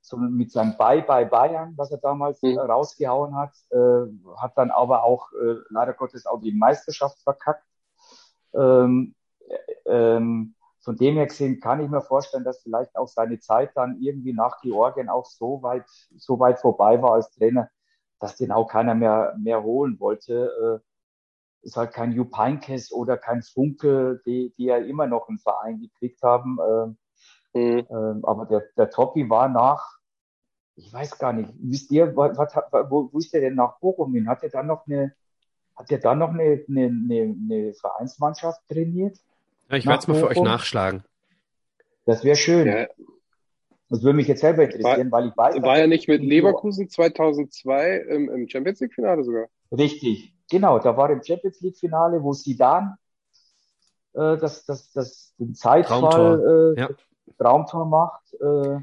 [0.00, 2.58] so mit seinem Bye Bye Bayern, was er damals mhm.
[2.58, 4.06] rausgehauen hat, äh,
[4.38, 7.64] hat dann aber auch äh, leider Gottes auch die Meisterschaft verkackt.
[8.54, 9.14] Ähm,
[9.48, 9.56] äh,
[10.16, 14.00] ähm, von dem her gesehen kann ich mir vorstellen, dass vielleicht auch seine Zeit dann
[14.00, 15.84] irgendwie nach Georgien auch so weit,
[16.16, 17.68] so weit vorbei war als Trainer,
[18.20, 20.82] dass den auch keiner mehr, mehr holen wollte.
[21.66, 25.80] Ist halt kein Jupp Heynckes oder kein Funke, die, die ja immer noch einen Verein
[25.80, 26.58] gekriegt haben.
[27.54, 27.78] Äh, mhm.
[27.78, 29.98] äh, aber der, der Toppi war nach,
[30.76, 32.54] ich weiß gar nicht, wisst ihr, was, was,
[32.88, 34.28] wo, wo ist der denn nach Bochum hin?
[34.28, 35.12] Hat er dann noch eine,
[35.74, 39.18] hat er dann noch eine, eine, eine, eine Vereinsmannschaft trainiert?
[39.68, 41.02] Ja, ich werde es mal für euch nachschlagen.
[42.04, 42.68] Das wäre schön.
[42.68, 42.86] Ja,
[43.88, 45.62] das würde mich jetzt selber interessieren, war, weil ich weiß.
[45.62, 49.46] War er nicht mit Leverkusen 2002 im, im Champions League Finale sogar?
[49.72, 50.78] Richtig, genau.
[50.78, 52.96] Da war im Champions League Finale, wo Sidan
[54.14, 56.88] äh, das, das, das, den Zeitfall Traumtor, äh, ja.
[57.38, 58.34] Traumtor macht.
[58.40, 58.80] Äh,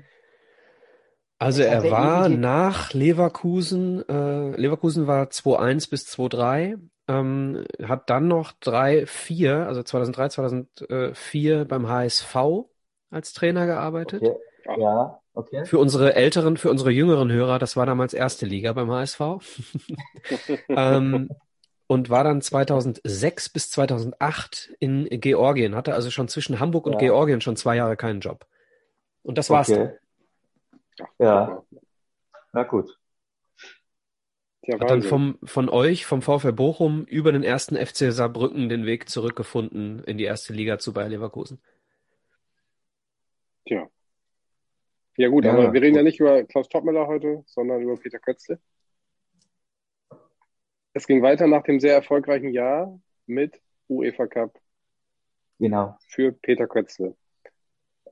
[1.40, 8.54] also er war nach Leverkusen, äh, Leverkusen war 2-1 bis 2-3, ähm, hat dann noch
[8.62, 12.36] 3-4, also 2003, 2004 beim HSV
[13.10, 14.24] als Trainer gearbeitet.
[14.24, 14.38] Okay.
[14.80, 15.66] Ja, okay.
[15.66, 19.20] Für unsere älteren, für unsere jüngeren Hörer, das war damals erste Liga beim HSV.
[20.70, 21.30] ähm,
[21.88, 27.00] und war dann 2006 bis 2008 in Georgien, hatte also schon zwischen Hamburg und ja.
[27.00, 28.46] Georgien schon zwei Jahre keinen Job.
[29.22, 29.98] Und das war's okay.
[30.98, 31.08] dann.
[31.20, 31.64] Ja.
[32.54, 32.98] Na gut.
[34.66, 38.86] Ja, hat dann vom, von euch, vom VfL Bochum, über den ersten FC Saarbrücken den
[38.86, 41.62] Weg zurückgefunden in die erste Liga zu Bayer Leverkusen.
[43.66, 43.90] Tja.
[45.18, 45.98] Ja gut, ja, aber wir reden gut.
[45.98, 48.60] ja nicht über Klaus Toppmüller heute, sondern über Peter Kötzle.
[50.94, 54.60] Es ging weiter nach dem sehr erfolgreichen Jahr mit UEFA Cup.
[55.60, 55.98] Genau.
[56.08, 57.16] Für Peter Kötzle.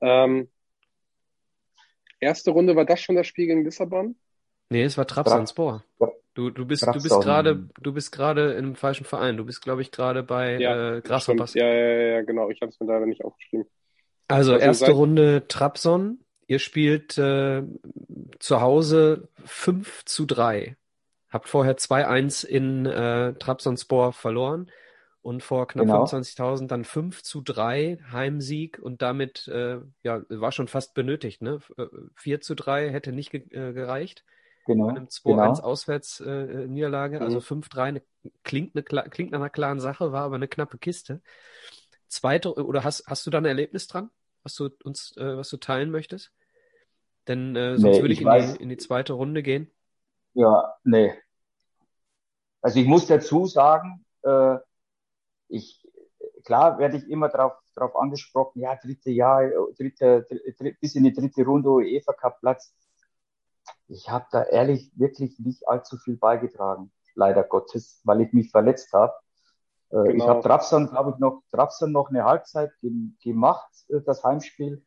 [0.00, 0.48] Ähm,
[2.18, 4.16] erste Runde, war das schon das Spiel gegen Lissabon?
[4.70, 5.84] Nee, es war Trabzonspor.
[6.34, 9.36] Du, du bist, du bist gerade, du bist gerade im falschen Verein.
[9.36, 11.52] Du bist, glaube ich, gerade bei ja, äh, Grasshoppers.
[11.54, 12.48] Ja, ja, ja, genau.
[12.48, 13.66] Ich habe es mir leider nicht aufgeschrieben.
[14.28, 16.22] Also, also erste Runde Trabzon,
[16.52, 17.62] Ihr spielt äh,
[18.38, 20.76] zu Hause 5 zu 3.
[21.32, 24.70] Habt vorher 2-1 in äh, Trabzonspor verloren
[25.22, 25.90] und vor knapp Genau.
[25.90, 31.54] 25.000 dann 5 zu 3 Heimsieg und damit, äh, ja, war schon fast benötigt, ne?
[31.56, 34.24] F- äh, 4 zu 3 hätte nicht ge äh, gereicht
[34.86, 35.60] bei Genau, einem 2-1 genau.
[35.60, 37.22] Auswärts-Niederlage, äh, Niederlage.
[37.22, 37.42] also Mhm.
[37.42, 38.02] 5-3 ne,
[38.44, 41.22] klingt, ne, klingt nach einer klaren Sache, war aber eine knappe Kiste.
[42.08, 44.10] Zweite, oder hast, hast du da ein Erlebnis dran,
[44.42, 46.32] was du uns, äh, was du teilen möchtest?
[47.28, 49.70] Denn äh, sonst Nee, würde ich ich in die, in die zweite Runde gehen.
[50.34, 51.12] Ja, nee.
[52.60, 54.56] Also ich muss dazu sagen, äh,
[55.48, 55.86] ich,
[56.44, 61.12] klar werde ich immer darauf drauf angesprochen, ja, dritte Jahr, dritte, dritte, bis in die
[61.12, 62.74] dritte Runde UEFA Cup Platz.
[63.88, 68.92] Ich habe da ehrlich wirklich nicht allzu viel beigetragen, leider Gottes, weil ich mich verletzt
[68.92, 69.12] habe.
[69.90, 70.28] Äh, Ich Genau.
[70.28, 74.84] habe Trabzon, glaube ich, noch, Trabzon noch eine Halbzeit gem- gemacht, äh, das Heimspiel.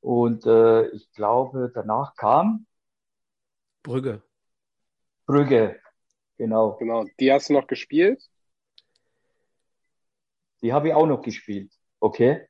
[0.00, 2.66] Und äh, ich glaube, danach kam
[3.88, 4.22] Brügge.
[5.26, 5.80] Brügge.
[6.36, 6.76] Genau.
[6.76, 7.06] Genau.
[7.18, 8.22] Die hast du noch gespielt?
[10.60, 11.72] Die habe ich auch noch gespielt.
[11.98, 12.46] Okay.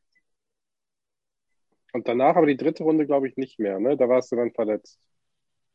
[1.93, 3.97] Und danach aber die dritte Runde, glaube ich, nicht mehr, ne?
[3.97, 5.01] Da warst du dann verletzt.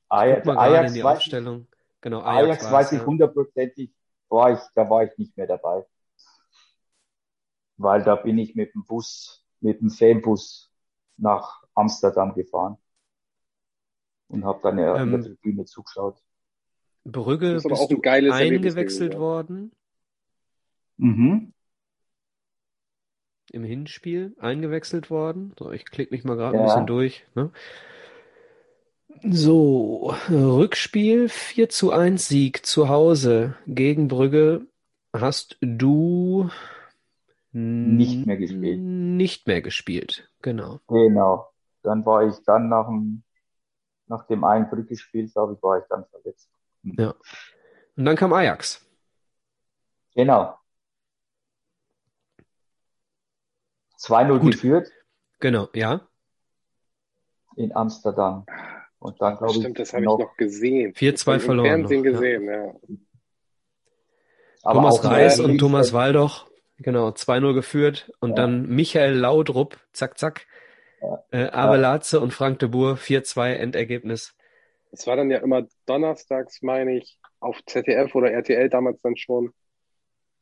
[0.10, 1.68] Ajax, in Ajax, die weiß, Aufstellung.
[2.02, 3.96] Genau, Ajax Ajax weiß ich hundertprozentig,
[4.28, 5.86] war ich, da war ich nicht mehr dabei.
[7.78, 10.74] Weil da bin ich mit dem Bus, mit dem Fanbus
[11.16, 12.83] nach Amsterdam gefahren
[14.34, 16.18] und habe dann ja in der Ähm, Tribüne zugeschaut.
[17.06, 19.72] Brügge ist aber bist auch ein du geiles eingewechselt worden
[20.98, 21.54] Mhm.
[23.52, 25.54] im Hinspiel, eingewechselt worden.
[25.60, 26.66] So, ich klicke mich mal gerade ein Ja.
[26.66, 27.26] bisschen durch.
[27.36, 27.52] Ne?
[29.30, 34.66] So, Rückspiel 4 zu 1 Sieg zu Hause gegen Brügge
[35.14, 36.50] hast du
[37.52, 38.80] Nicht mehr gespielt.
[38.80, 40.80] Nicht mehr gespielt, genau.
[40.88, 41.48] Genau.
[41.84, 43.24] Dann war ich dann nach dem,
[44.14, 46.50] nach dem einen Brückespiel, glaube ich, war ich dann verletzt.
[46.84, 47.16] Ja.
[47.96, 48.86] Und dann kam Ajax.
[50.16, 50.56] Genau.
[54.00, 54.52] 2-0 Gut.
[54.52, 54.92] geführt
[55.40, 56.02] Genau, ja.
[57.56, 58.46] in Amsterdam.
[59.00, 60.94] Und dann, glaube ich, Stimmt, das habe ich noch, gesehen.
[60.94, 62.12] 4-2 Das hab ich im verloren Fernsehen noch, ja.
[62.12, 62.74] gesehen, ja.
[64.64, 68.12] aber Thomas Reis und Thomas Waldoch, genau, 2-0 geführt.
[68.20, 68.36] Und Ja.
[68.36, 70.46] dann Michael Laudrup, zack, zack.
[71.32, 74.36] Äh, Abelaze und Frank de Boer, 4-2 Endergebnis.
[74.92, 79.54] Es war dann ja immer donnerstags, meine ich, auf ZDF oder RTL damals dann schon.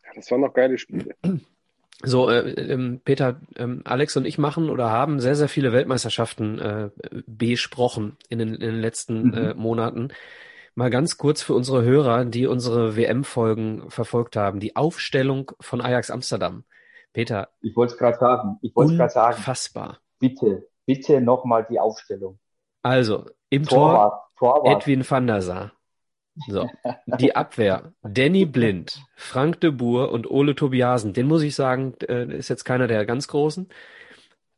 [0.04, 1.16] Ja, das waren noch geile Spiele.
[2.04, 6.60] So, äh, ähm, Peter, ähm, Alex und ich machen oder haben sehr, sehr viele Weltmeisterschaften
[6.60, 6.90] äh,
[7.28, 9.34] besprochen in den, in den letzten Mhm.
[9.34, 10.10] äh, Monaten.
[10.74, 14.60] Mal ganz kurz für unsere Hörer, die unsere WM-Folgen verfolgt haben.
[14.60, 16.64] Die Aufstellung von Ajax Amsterdam.
[17.14, 18.58] Peter, Ich wollte es gerade sagen.
[18.62, 19.36] Ich wollte es gerade sagen.
[19.38, 20.00] unfassbar.
[20.22, 22.40] Bitte, bitte nochmal die Aufstellung.
[22.84, 24.82] Also, im Tor Torwart, Torwart.
[24.88, 25.74] Edwin van der Sar.
[26.48, 26.70] So,
[27.20, 27.94] die Abwehr.
[28.04, 31.12] Danny Blind, Frank de Boer und Ole Tobiasen.
[31.14, 33.68] Den muss ich sagen, äh, ist jetzt keiner der ganz Großen.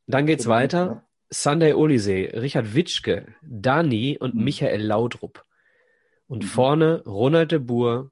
[0.06, 1.08] Dann geht's weiter.
[1.32, 4.44] Sunday Oliseh, Richard Witschke, Dani und Mhm.
[4.44, 5.44] Michael Laudrup.
[6.28, 6.48] Und Mhm.
[6.48, 8.12] vorne Ronald de Boer,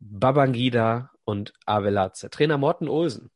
[0.00, 2.30] Babangida und Avelaze.
[2.30, 3.30] Trainer Morten Olsen.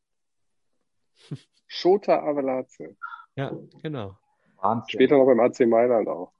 [1.66, 2.96] Shota Avelaze.
[3.36, 4.16] Ja, genau.
[4.60, 4.90] Wahnsinn.
[4.90, 6.32] Später noch beim AC Mailand auch.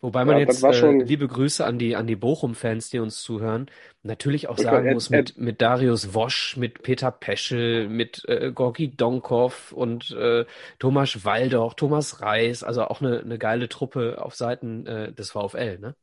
[0.00, 2.98] Wobei man Ja, jetzt, war äh, schon- liebe Grüße an die, an die Bochum-Fans, die
[2.98, 3.70] uns zuhören,
[4.02, 8.94] natürlich auch Okay, sagen muss, mit, mit Darius Wosch, mit Peter Peschel, mit äh, Gorgi
[8.94, 10.44] Donkov und äh,
[10.78, 15.78] Thomas Waldoch, Thomas Reis, also auch eine, eine geile Truppe auf Seiten äh, des VfL,
[15.78, 15.94] ne?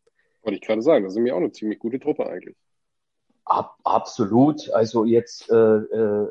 [0.43, 1.03] Wollte ich gerade sagen.
[1.03, 2.55] Das ist nämlich auch eine ziemlich gute Truppe eigentlich.
[3.45, 4.69] Ab, absolut.
[4.71, 6.27] Also jetzt äh, äh,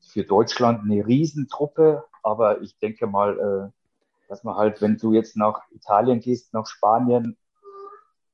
[0.00, 5.36] für Deutschland eine Riesentruppe, aber ich denke mal, äh, dass man halt, wenn du jetzt
[5.36, 7.36] nach Italien gehst, nach Spanien,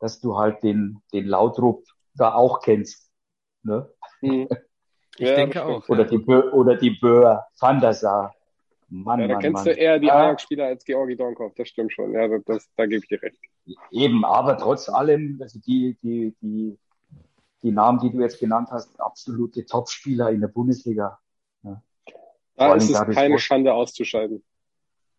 [0.01, 1.85] dass du halt den, den Lautrup
[2.15, 3.11] da auch kennst.
[3.63, 3.89] Ne?
[4.21, 4.49] Hm.
[5.19, 5.87] Ich Ja, denke auch.
[5.91, 6.09] Oder Ja.
[6.09, 8.35] die Bö oder die Böhr, Van der Sar.
[8.89, 9.75] Mann, Ja, da Mann, kennst Mann.
[9.75, 11.53] du eher die Ja, Ajax-Spieler als Georgi Donkov.
[11.55, 12.13] Das stimmt schon.
[12.15, 13.37] Ja, das, das, da gebe ich dir recht.
[13.91, 16.79] Eben, aber trotz allem, also die, die, die,
[17.63, 21.19] die Namen, die du jetzt genannt hast, absolute Topspieler in der Bundesliga.
[22.57, 24.45] Vor Da allem ist es dadurch, keine Schande auszuscheiden.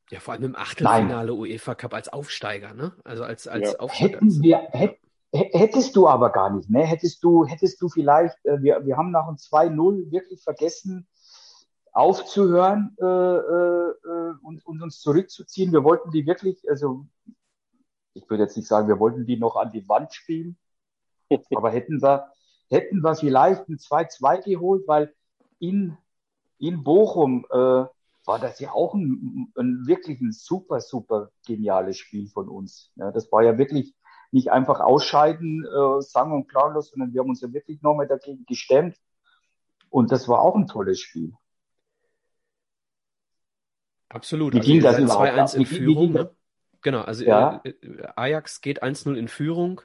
[0.09, 2.93] Ja, vor allem im Achtelfinale UEFA Cup als Aufsteiger, ne?
[3.03, 3.79] Also als, als Ja.
[3.79, 4.13] Aufsteiger.
[4.15, 4.97] Hätten wir, hätt,
[5.31, 6.83] hättest du aber gar nicht, ne?
[6.83, 11.07] Hättest du, hättest du vielleicht, äh, wir, wir haben nach dem 2-0 wirklich vergessen,
[11.93, 15.71] aufzuhören äh, äh, äh, und, und uns zurückzuziehen.
[15.71, 17.05] Wir wollten die wirklich, also
[18.13, 20.57] ich würde jetzt nicht sagen, wir wollten die noch an die Wand spielen,
[21.55, 22.31] aber hätten wir,
[22.69, 25.13] hätten wir vielleicht ein 2-2 geholt, weil
[25.59, 25.97] in,
[26.67, 27.55] in Bochum äh,
[28.25, 32.91] war das ja auch ein, ein wirklich ein super, super geniales Spiel von uns.
[32.95, 33.95] Ja, das war ja wirklich
[34.31, 38.45] nicht einfach ausscheiden, äh, sang und klanglos, sondern wir haben uns ja wirklich nochmal dagegen
[38.47, 38.97] gestemmt
[39.89, 41.33] Und das war auch ein tolles Spiel.
[44.09, 44.53] Absolut.
[44.53, 45.55] Wie Also ging das überhaupt 2-1 ab?
[45.55, 46.11] in Führung.
[46.13, 46.31] Ne?
[46.81, 49.81] Genau, also Ja, äh, äh, Ajax geht 1-0 in Führung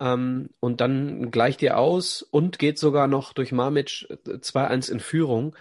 [0.00, 5.00] ähm, und dann gleicht ihr aus und geht sogar noch durch Mamic äh, 2-1 in
[5.00, 5.56] Führung.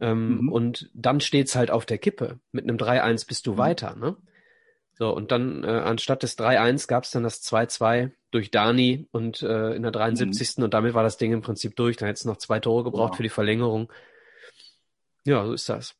[0.00, 0.48] Ähm, mhm.
[0.52, 2.40] und dann steht's halt auf der Kippe.
[2.52, 3.58] Mit einem 3-1 bist du Mhm.
[3.58, 4.16] weiter, ne?
[4.96, 9.74] So, und dann äh, anstatt des 3-1 gab's dann das 2-2 durch Dani und äh,
[9.74, 9.94] in der Mhm.
[9.94, 10.62] 73.
[10.64, 11.96] und damit war das Ding im Prinzip durch.
[11.96, 13.16] Dann hättest du noch zwei Tore gebraucht Genau.
[13.16, 13.92] für die Verlängerung.
[15.24, 15.94] Ja, so ist das.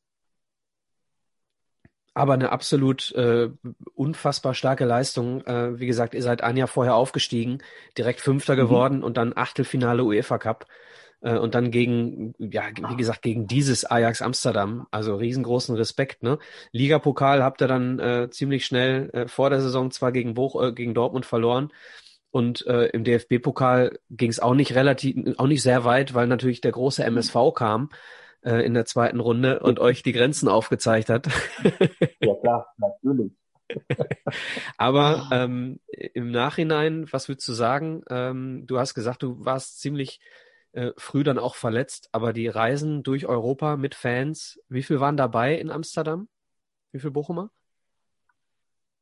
[2.17, 3.51] Aber eine absolut äh,
[3.95, 5.45] unfassbar starke Leistung.
[5.47, 7.59] Äh, wie gesagt, ihr seid ein Jahr vorher aufgestiegen,
[7.99, 8.59] direkt Fünfter Mhm.
[8.59, 10.67] geworden und dann Achtelfinale UEFA Cup.
[11.25, 14.87] Äh, und dann gegen, ja, wie gesagt, gegen dieses Ajax Amsterdam.
[14.91, 16.39] Also riesengroßen Respekt, ne?
[16.71, 20.73] Ligapokal habt ihr dann äh, ziemlich schnell äh, vor der Saison zwar gegen, Boch, äh,
[20.73, 21.73] gegen Dortmund verloren.
[22.31, 26.61] Und äh, im DFB-Pokal ging es auch nicht relativ, auch nicht sehr weit, weil natürlich
[26.61, 27.91] der große MSV kam
[28.43, 31.29] äh, in der zweiten Runde und euch die Grenzen aufgezeigt hat.
[32.21, 33.33] Ja, klar, natürlich.
[34.77, 38.03] Aber ähm, im Nachhinein, was würdest du sagen?
[38.11, 40.21] Ähm, du hast gesagt, du warst ziemlich
[40.75, 45.17] äh, früh dann auch verletzt, aber die Reisen durch Europa mit Fans, wie viel waren
[45.17, 46.29] dabei in Amsterdam?
[46.93, 47.51] Wie viel Bochumer?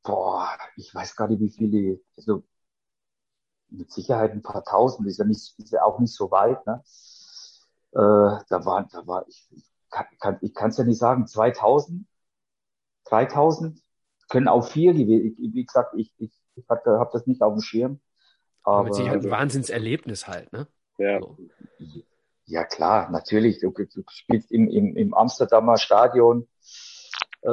[0.03, 2.45] Boah, ich weiß gar nicht, wie viele, also
[3.71, 6.83] mit Sicherheit ein paar tausend, ist ja nicht, ist ja auch nicht so weit, ne?
[7.93, 7.99] Äh,
[8.49, 12.07] da war, da war, ich, ich kann, kann, ich kann es ja nicht sagen, 2000,
[13.05, 13.83] 3000,
[14.29, 15.37] können auch vier gewesen.
[15.55, 18.01] Wie gesagt, ich, ich, ich habe das nicht auf dem Schirm,
[18.65, 20.67] Aber mit Sicherheit aber ein Wahnsinnserlebnis halt, ne?
[20.99, 21.21] Ja.
[21.21, 21.37] So.
[22.47, 23.61] ja klar, natürlich.
[23.61, 26.49] Du, du spielst im, im, im Amsterdamer Stadion.
[27.43, 27.49] Äh,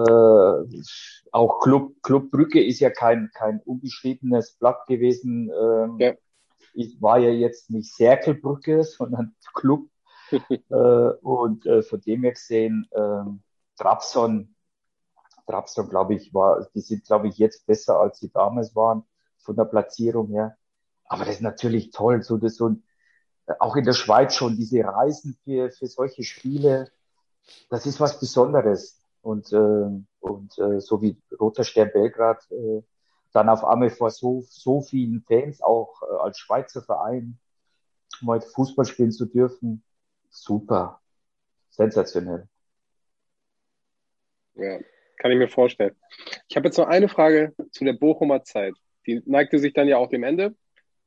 [1.31, 5.49] auch Club, Club Brücke ist ja kein, kein unbeschriebenes Blatt gewesen.
[5.49, 6.13] Ähm, Ja.
[6.73, 9.89] Ich war ja jetzt nicht Cerkelbrücke, sondern Club.
[10.69, 13.41] äh, und äh, von dem her gesehen, ähm,
[13.77, 14.55] Trabzon,
[15.47, 19.03] Trabzon, glaube ich, war, die sind, glaube ich, jetzt besser, als sie damals waren,
[19.39, 20.55] von der Platzierung her.
[21.05, 22.83] Aber das ist natürlich toll, so das so ein,
[23.59, 26.91] auch in der Schweiz schon diese Reisen für, für solche Spiele,
[27.69, 29.01] das ist was Besonderes.
[29.21, 29.89] Und, äh,
[30.19, 32.81] und äh, so wie Roter Stern Belgrad äh,
[33.33, 37.37] dann auf einmal vor so, so vielen Fans, auch äh, als Schweizer Verein,
[38.21, 39.83] mal Fußball spielen zu dürfen,
[40.29, 41.01] super,
[41.69, 42.47] sensationell.
[44.55, 44.79] Ja,
[45.17, 45.95] kann ich mir vorstellen.
[46.47, 48.73] Ich habe jetzt noch eine Frage zu der Bochumer Zeit.
[49.05, 50.55] Die neigte sich dann ja auch dem Ende,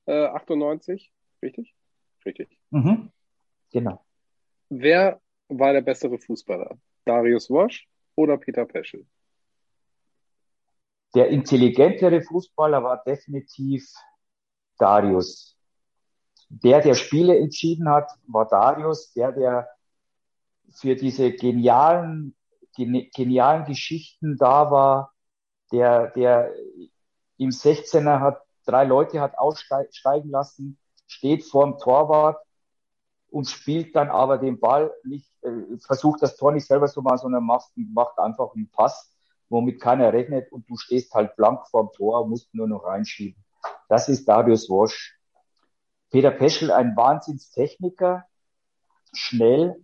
[0.07, 1.12] äh, 98,
[1.43, 1.74] richtig?
[2.24, 2.58] Richtig.
[2.70, 3.10] Mhm.
[3.70, 4.04] Genau.
[4.68, 6.78] Wer war der bessere Fußballer?
[7.04, 9.06] Darius Wosch oder Peter Peschel?
[11.14, 13.86] Der intelligentere Fußballer war definitiv
[14.78, 15.56] Darius.
[16.48, 19.12] Der, der Spiele entschieden hat, war Darius.
[19.12, 19.68] Der, der
[20.74, 22.34] für diese genialen,
[22.76, 25.14] geni- genialen Geschichten da war,
[25.70, 26.54] der, der
[27.36, 32.42] im 16er hat, drei Leute hat aussteigen lassen, steht vorm Torwart
[33.30, 37.18] und spielt dann aber den Ball nicht, äh, versucht das Tor nicht selber zu machen,
[37.18, 39.14] sondern macht, macht einfach einen Pass,
[39.48, 43.42] womit keiner rechnet und du stehst halt blank vorm Tor, musst nur noch reinschieben.
[43.88, 45.18] Das ist Darius Wosch.
[46.11, 48.24] Peter Peschel, ein Wahnsinnstechniker,
[49.12, 49.82] schnell,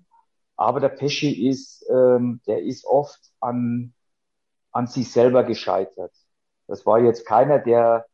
[0.57, 3.95] aber der Pesci ist, ähm, der ist oft an,
[4.73, 6.13] an sich selber gescheitert.
[6.67, 8.07] Das war jetzt keiner, der,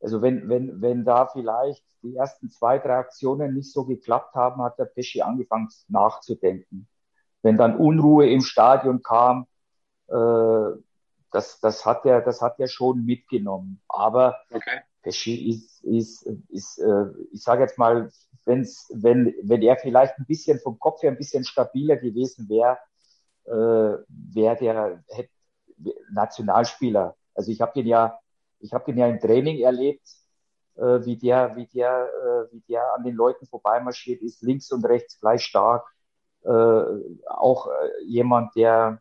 [0.00, 4.62] also wenn, wenn, wenn da vielleicht die ersten zwei, drei Aktionen nicht so geklappt haben,
[4.62, 6.88] hat der Pesci angefangen nachzudenken.
[7.42, 9.46] Wenn dann Unruhe im Stadion kam,
[10.08, 10.78] äh,
[11.30, 13.80] das, das hat er, das hat er schon mitgenommen.
[13.88, 14.80] Aber Okay.
[15.02, 18.10] Pesci ist, ist, ist äh, ich sage jetzt mal,
[18.44, 22.78] wenn's, wenn, wenn er vielleicht ein bisschen vom Kopf her ein bisschen stabiler gewesen wäre,
[23.44, 25.30] äh, wäre der hätte,
[26.12, 27.16] Nationalspieler.
[27.34, 28.18] Also ich habe den ja,
[28.58, 30.06] ich habe den ja im Training erlebt,
[30.78, 34.84] äh, wie der, wie der, äh, wie der an den Leuten vorbeimarschiert ist, links und
[34.84, 35.86] rechts gleich stark.
[36.44, 36.82] Äh,
[37.26, 39.00] auch äh, jemand, der,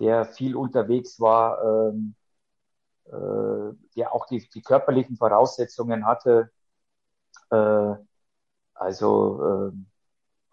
[0.00, 2.14] der viel unterwegs war, ähm,
[3.06, 6.50] äh, der auch die, die körperlichen Voraussetzungen hatte.
[7.50, 7.94] Äh,
[8.74, 9.72] also, äh,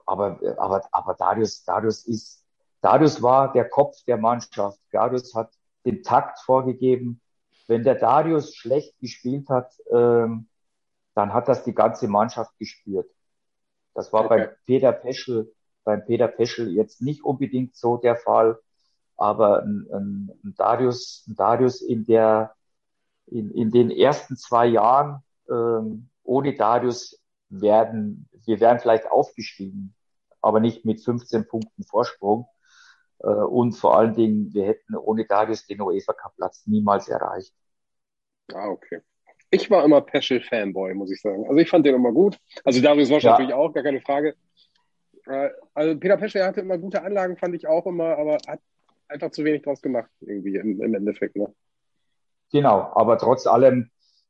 [0.06, 2.46] aber, aber, aber Darius, Darius ist,
[2.82, 4.80] Darius war der Kopf der Mannschaft.
[4.92, 5.52] Darius hat
[5.86, 7.22] den Takt vorgegeben.
[7.72, 10.50] Wenn der Darius schlecht gespielt hat, ähm,
[11.16, 13.10] dann hat das die ganze Mannschaft gespürt.
[13.96, 14.30] Das war Okay.
[14.30, 15.54] bei Peter Peschel,
[15.84, 18.60] beim Peter Peschel jetzt nicht unbedingt so der Fall,
[19.18, 22.56] aber ein, ein, ein Darius, ein Darius in der,
[23.28, 29.96] in, in den ersten zwei Jahren, ähm, ohne Darius werden, wir wären vielleicht aufgestiegen.
[30.42, 32.48] aber nicht mit 15 Punkten Vorsprung.
[33.20, 37.54] Äh, und vor allen Dingen, wir hätten ohne Darius den UEFA Cup Platz niemals erreicht.
[38.54, 39.00] Ah, okay.
[39.50, 41.46] Ich war immer Peschel Fanboy, muss ich sagen.
[41.48, 42.38] Also ich fand den immer gut.
[42.64, 43.32] Also Darius Wosch ja.
[43.32, 44.36] natürlich auch, gar keine Frage.
[45.26, 48.62] Äh, also Peter Peschel hatte immer gute Anlagen, fand ich auch immer, aber hat
[49.08, 51.36] einfach zu wenig draus gemacht, irgendwie im, im Endeffekt.
[51.36, 51.54] Ne?
[52.52, 53.90] Genau, aber trotz allem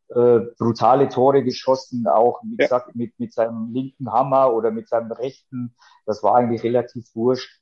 [0.09, 2.65] äh, brutale Tore geschossen, auch wie ja.
[2.65, 5.75] gesagt mit, mit seinem linken Hammer oder mit seinem rechten.
[6.05, 7.61] Das war eigentlich relativ wurscht.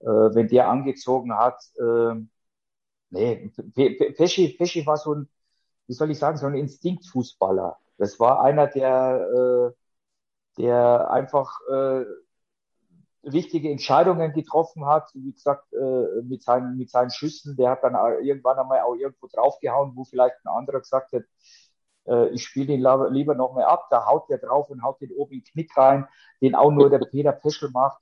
[0.00, 2.14] Äh, wenn der angezogen hat, äh,
[3.10, 3.50] nee,
[4.16, 5.28] Pesci, Pesci war so ein,
[5.86, 7.78] wie soll ich sagen, so ein Instinktfußballer.
[7.98, 9.72] Das war einer, der,
[10.58, 12.04] äh, der einfach äh,
[13.24, 17.56] richtige Entscheidungen getroffen hat, wie gesagt, äh, mit, seinen, mit seinen Schüssen.
[17.56, 21.22] Der hat dann irgendwann einmal auch irgendwo draufgehauen, wo vielleicht ein anderer gesagt hat,
[22.06, 22.80] äh, ich spiele den
[23.12, 23.86] lieber noch mal ab.
[23.90, 26.06] Da haut der drauf und haut den oben in den Knick rein,
[26.40, 28.00] den auch nur der Peter Peschel macht.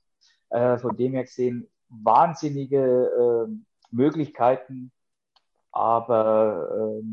[0.49, 3.51] Äh, von dem her gesehen, wahnsinnige äh,
[3.91, 4.91] Möglichkeiten,
[5.71, 7.03] aber äh,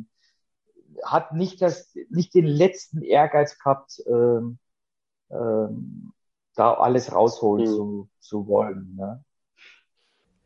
[1.04, 4.58] hat nicht, das, nicht den letzten Ehrgeiz gehabt, ähm,
[5.30, 6.12] ähm,
[6.54, 7.70] da alles rausholen mhm.
[7.70, 8.94] zu, zu wollen.
[8.96, 9.24] Ne?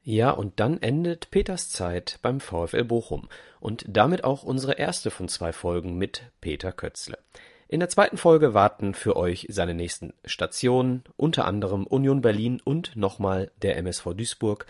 [0.03, 3.29] Ja, und dann endet Peters Zeit beim VfL Bochum
[3.59, 7.19] und damit auch unsere erste von zwei Folgen mit Peter Kötzle.
[7.69, 12.95] In der zweiten Folge warten für euch seine nächsten Stationen, unter anderem Union Berlin und
[12.95, 14.67] nochmal der MSV Duisburg.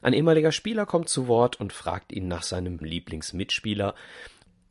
[0.00, 3.94] Ein ehemaliger Spieler kommt zu Wort und fragt ihn nach seinem Lieblingsmitspieler.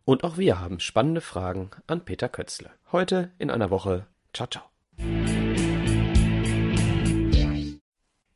[0.08, 2.70] Und auch wir haben spannende Fragen an Peter Kötzle.
[2.94, 4.08] Heute in einer Woche.
[4.32, 4.64] Ciao, ciao.